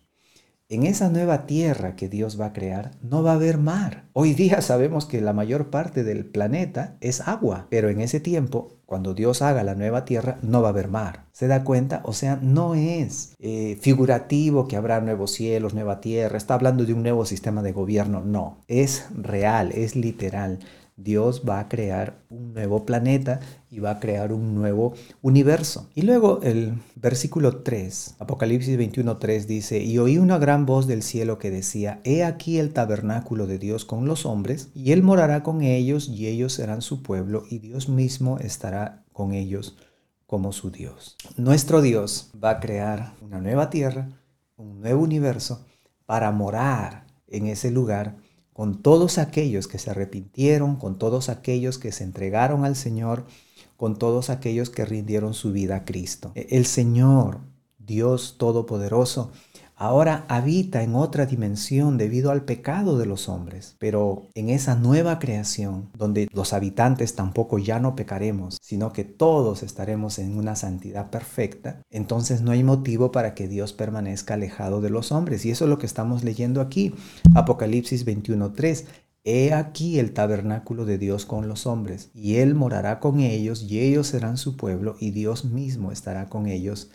En 0.72 0.86
esa 0.86 1.10
nueva 1.10 1.48
tierra 1.48 1.96
que 1.96 2.10
Dios 2.10 2.40
va 2.40 2.46
a 2.46 2.54
crear 2.54 2.92
no 3.02 3.24
va 3.24 3.32
a 3.32 3.36
haber 3.36 3.58
mar. 3.58 4.04
Hoy 4.14 4.36
día 4.36 4.62
sabemos 4.62 5.08
que 5.08 5.20
la 5.20 5.34
mayor 5.34 5.72
parte 5.72 6.04
del 6.04 6.26
planeta 6.26 6.96
es 7.02 7.28
agua, 7.28 7.66
pero 7.72 7.90
en 7.90 8.02
ese 8.02 8.20
tiempo, 8.20 8.78
cuando 8.86 9.16
Dios 9.16 9.42
haga 9.42 9.64
la 9.64 9.74
nueva 9.74 10.06
tierra, 10.06 10.38
no 10.44 10.62
va 10.62 10.68
a 10.68 10.72
haber 10.72 10.88
mar. 10.88 11.26
¿Se 11.32 11.48
da 11.48 11.64
cuenta? 11.64 12.02
O 12.06 12.14
sea, 12.14 12.38
no 12.40 12.76
es 12.76 13.34
eh, 13.40 13.80
figurativo 13.82 14.68
que 14.68 14.76
habrá 14.76 15.02
nuevos 15.02 15.32
cielos, 15.32 15.74
nueva 15.74 16.02
tierra, 16.02 16.38
está 16.38 16.54
hablando 16.54 16.86
de 16.86 16.94
un 16.94 17.02
nuevo 17.02 17.26
sistema 17.26 17.64
de 17.64 17.72
gobierno, 17.72 18.22
no, 18.22 18.60
es 18.68 19.08
real, 19.16 19.72
es 19.72 19.96
literal. 19.96 20.60
Dios 21.04 21.44
va 21.48 21.60
a 21.60 21.70
crear 21.70 22.20
un 22.30 22.54
nuevo 22.54 22.86
planeta 22.86 23.40
y 23.72 23.80
va 23.80 23.92
a 23.92 24.00
crear 24.00 24.34
un 24.34 24.56
nuevo 24.56 24.94
universo. 25.22 25.90
Y 25.96 26.02
luego 26.02 26.42
el 26.44 26.74
versículo 26.96 27.58
3, 27.58 28.16
Apocalipsis 28.20 28.78
21.3 28.78 29.46
dice, 29.46 29.82
y 29.82 29.98
oí 29.98 30.18
una 30.18 30.38
gran 30.38 30.66
voz 30.66 30.88
del 30.88 31.04
cielo 31.04 31.40
que 31.40 31.52
decía, 31.52 32.02
he 32.04 32.24
aquí 32.24 32.58
el 32.58 32.74
tabernáculo 32.74 33.48
de 33.48 33.60
Dios 33.60 33.86
con 33.86 34.06
los 34.06 34.26
hombres, 34.26 34.70
y 34.76 34.92
él 34.92 35.04
morará 35.04 35.44
con 35.44 35.62
ellos, 35.62 36.10
y 36.10 36.28
ellos 36.28 36.54
serán 36.54 36.82
su 36.82 37.02
pueblo, 37.02 37.44
y 37.50 37.60
Dios 37.60 37.90
mismo 37.90 38.38
estará 38.40 39.04
con 39.14 39.34
ellos 39.34 39.78
como 40.26 40.52
su 40.52 40.70
Dios. 40.70 41.16
Nuestro 41.38 41.82
Dios 41.82 42.30
va 42.42 42.52
a 42.52 42.60
crear 42.60 43.14
una 43.22 43.40
nueva 43.40 43.70
tierra, 43.70 44.10
un 44.58 44.82
nuevo 44.82 45.02
universo, 45.02 45.66
para 46.06 46.32
morar 46.32 47.06
en 47.28 47.48
ese 47.48 47.72
lugar 47.72 48.16
con 48.60 48.82
todos 48.82 49.20
aquellos 49.20 49.70
que 49.70 49.80
se 49.80 49.90
arrepintieron, 49.90 50.76
con 50.76 50.98
todos 50.98 51.30
aquellos 51.30 51.78
que 51.78 51.94
se 51.94 52.04
entregaron 52.04 52.66
al 52.66 52.76
Señor, 52.76 53.24
con 53.78 53.98
todos 53.98 54.30
aquellos 54.30 54.70
que 54.70 54.84
rindieron 54.84 55.34
su 55.34 55.54
vida 55.54 55.78
a 55.78 55.86
Cristo. 55.86 56.34
El 56.36 56.66
Señor, 56.66 57.40
Dios 57.78 58.36
Todopoderoso, 58.38 59.32
ahora 59.80 60.26
habita 60.28 60.84
en 60.84 60.94
otra 60.94 61.26
dimensión 61.26 61.98
debido 61.98 62.32
al 62.32 62.44
pecado 62.44 63.00
de 63.00 63.06
los 63.06 63.30
hombres. 63.30 63.78
Pero 63.80 64.28
en 64.36 64.50
esa 64.50 64.76
nueva 64.76 65.20
creación, 65.20 65.90
donde 65.98 66.28
los 66.34 66.52
habitantes 66.54 67.16
tampoco 67.16 67.58
ya 67.58 67.80
no 67.80 67.96
pecaremos, 67.96 68.58
sino 68.62 68.92
que 68.92 69.06
todos 69.06 69.64
estaremos 69.64 70.20
en 70.20 70.38
una 70.38 70.58
santidad 70.58 71.10
perfecta, 71.10 71.82
entonces 71.90 72.42
no 72.42 72.52
hay 72.52 72.64
motivo 72.64 73.14
para 73.14 73.34
que 73.34 73.48
Dios 73.48 73.72
permanezca 73.72 74.34
alejado 74.34 74.82
de 74.82 74.90
los 74.90 75.14
hombres. 75.14 75.46
Y 75.46 75.52
eso 75.52 75.64
es 75.64 75.70
lo 75.70 75.80
que 75.80 75.86
estamos 75.86 76.26
leyendo 76.26 76.60
aquí. 76.60 76.94
Apocalipsis 77.34 78.06
21.3. 78.06 78.86
He 79.24 79.54
aquí 79.54 79.98
el 80.00 80.14
tabernáculo 80.14 80.86
de 80.86 80.98
Dios 80.98 81.26
con 81.26 81.48
los 81.48 81.68
hombres, 81.68 82.10
y 82.14 82.36
Él 82.36 82.54
morará 82.54 83.00
con 83.00 83.20
ellos, 83.20 83.64
y 83.64 83.80
ellos 83.80 84.08
serán 84.08 84.38
su 84.38 84.58
pueblo, 84.58 84.96
y 85.00 85.12
Dios 85.12 85.46
mismo 85.46 85.92
estará 85.92 86.28
con 86.28 86.48
ellos 86.48 86.90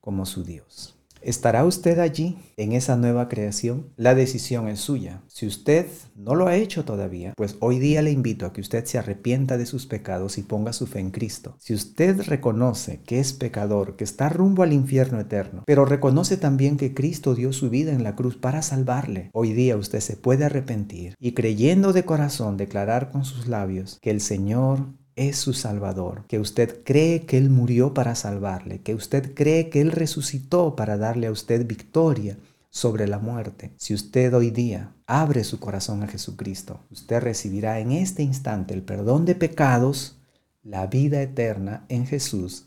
como 0.00 0.26
su 0.26 0.42
Dios. 0.42 0.99
¿Estará 1.22 1.66
usted 1.66 1.98
allí 1.98 2.38
en 2.56 2.72
esa 2.72 2.96
nueva 2.96 3.28
creación? 3.28 3.92
La 3.96 4.14
decisión 4.14 4.68
es 4.68 4.80
suya. 4.80 5.22
Si 5.28 5.46
usted 5.46 5.86
no 6.16 6.34
lo 6.34 6.46
ha 6.46 6.56
hecho 6.56 6.86
todavía, 6.86 7.34
pues 7.36 7.56
hoy 7.60 7.78
día 7.78 8.00
le 8.00 8.10
invito 8.10 8.46
a 8.46 8.54
que 8.54 8.62
usted 8.62 8.86
se 8.86 8.98
arrepienta 8.98 9.58
de 9.58 9.66
sus 9.66 9.86
pecados 9.86 10.38
y 10.38 10.42
ponga 10.42 10.72
su 10.72 10.86
fe 10.86 11.00
en 11.00 11.10
Cristo. 11.10 11.56
Si 11.58 11.74
usted 11.74 12.22
reconoce 12.22 13.02
que 13.02 13.20
es 13.20 13.34
pecador, 13.34 13.96
que 13.96 14.04
está 14.04 14.30
rumbo 14.30 14.62
al 14.62 14.72
infierno 14.72 15.20
eterno, 15.20 15.62
pero 15.66 15.84
reconoce 15.84 16.38
también 16.38 16.78
que 16.78 16.94
Cristo 16.94 17.34
dio 17.34 17.52
su 17.52 17.68
vida 17.68 17.92
en 17.92 18.02
la 18.02 18.16
cruz 18.16 18.36
para 18.36 18.62
salvarle, 18.62 19.30
hoy 19.34 19.52
día 19.52 19.76
usted 19.76 20.00
se 20.00 20.16
puede 20.16 20.46
arrepentir 20.46 21.14
y 21.18 21.32
creyendo 21.32 21.92
de 21.92 22.04
corazón 22.04 22.56
declarar 22.56 23.10
con 23.10 23.26
sus 23.26 23.46
labios 23.46 23.98
que 24.00 24.10
el 24.10 24.22
Señor 24.22 24.99
es 25.20 25.36
su 25.36 25.52
Salvador, 25.52 26.24
que 26.28 26.38
usted 26.38 26.82
cree 26.82 27.26
que 27.26 27.36
Él 27.36 27.50
murió 27.50 27.92
para 27.92 28.14
salvarle, 28.14 28.80
que 28.80 28.94
usted 28.94 29.34
cree 29.34 29.68
que 29.68 29.82
Él 29.82 29.92
resucitó 29.92 30.74
para 30.76 30.96
darle 30.96 31.26
a 31.26 31.30
usted 31.30 31.66
victoria 31.66 32.38
sobre 32.70 33.06
la 33.06 33.18
muerte. 33.18 33.70
Si 33.76 33.92
usted 33.92 34.32
hoy 34.32 34.50
día 34.50 34.94
abre 35.06 35.44
su 35.44 35.60
corazón 35.60 36.02
a 36.02 36.06
Jesucristo, 36.06 36.80
usted 36.90 37.20
recibirá 37.20 37.80
en 37.80 37.92
este 37.92 38.22
instante 38.22 38.72
el 38.72 38.82
perdón 38.82 39.26
de 39.26 39.34
pecados, 39.34 40.16
la 40.62 40.86
vida 40.86 41.20
eterna 41.20 41.84
en 41.90 42.06
Jesús 42.06 42.64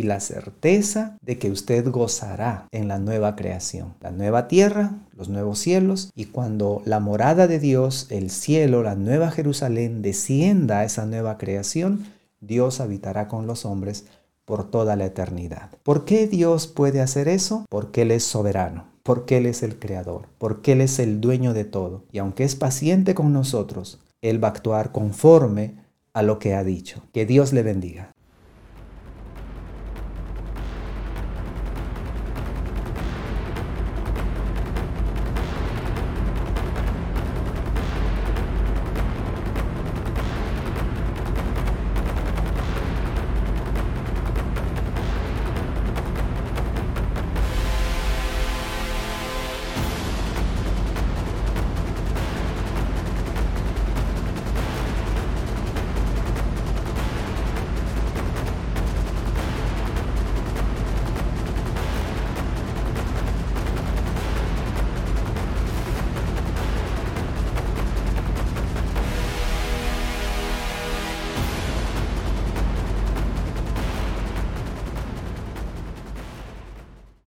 y 0.00 0.02
la 0.02 0.18
certeza 0.20 1.18
de 1.20 1.38
que 1.38 1.50
usted 1.50 1.86
gozará 1.90 2.66
en 2.72 2.88
la 2.88 2.98
nueva 2.98 3.36
creación, 3.36 3.92
la 4.00 4.10
nueva 4.10 4.48
tierra, 4.48 4.94
los 5.14 5.28
nuevos 5.28 5.58
cielos, 5.58 6.10
y 6.14 6.24
cuando 6.24 6.80
la 6.86 7.00
morada 7.00 7.46
de 7.46 7.58
Dios, 7.58 8.06
el 8.08 8.30
cielo, 8.30 8.82
la 8.82 8.94
nueva 8.94 9.30
Jerusalén, 9.30 10.00
descienda 10.00 10.78
a 10.78 10.84
esa 10.86 11.04
nueva 11.04 11.36
creación, 11.36 12.06
Dios 12.40 12.80
habitará 12.80 13.28
con 13.28 13.46
los 13.46 13.66
hombres 13.66 14.06
por 14.46 14.70
toda 14.70 14.96
la 14.96 15.04
eternidad. 15.04 15.68
¿Por 15.82 16.06
qué 16.06 16.26
Dios 16.26 16.66
puede 16.66 17.02
hacer 17.02 17.28
eso? 17.28 17.66
Porque 17.68 18.00
Él 18.00 18.10
es 18.10 18.24
soberano, 18.24 18.86
porque 19.02 19.36
Él 19.36 19.44
es 19.44 19.62
el 19.62 19.78
creador, 19.78 20.28
porque 20.38 20.72
Él 20.72 20.80
es 20.80 20.98
el 20.98 21.20
dueño 21.20 21.52
de 21.52 21.66
todo. 21.66 22.04
Y 22.10 22.20
aunque 22.20 22.44
es 22.44 22.56
paciente 22.56 23.14
con 23.14 23.34
nosotros, 23.34 24.00
Él 24.22 24.42
va 24.42 24.48
a 24.48 24.52
actuar 24.52 24.92
conforme 24.92 25.74
a 26.14 26.22
lo 26.22 26.38
que 26.38 26.54
ha 26.54 26.64
dicho. 26.64 27.02
Que 27.12 27.26
Dios 27.26 27.52
le 27.52 27.62
bendiga. 27.62 28.14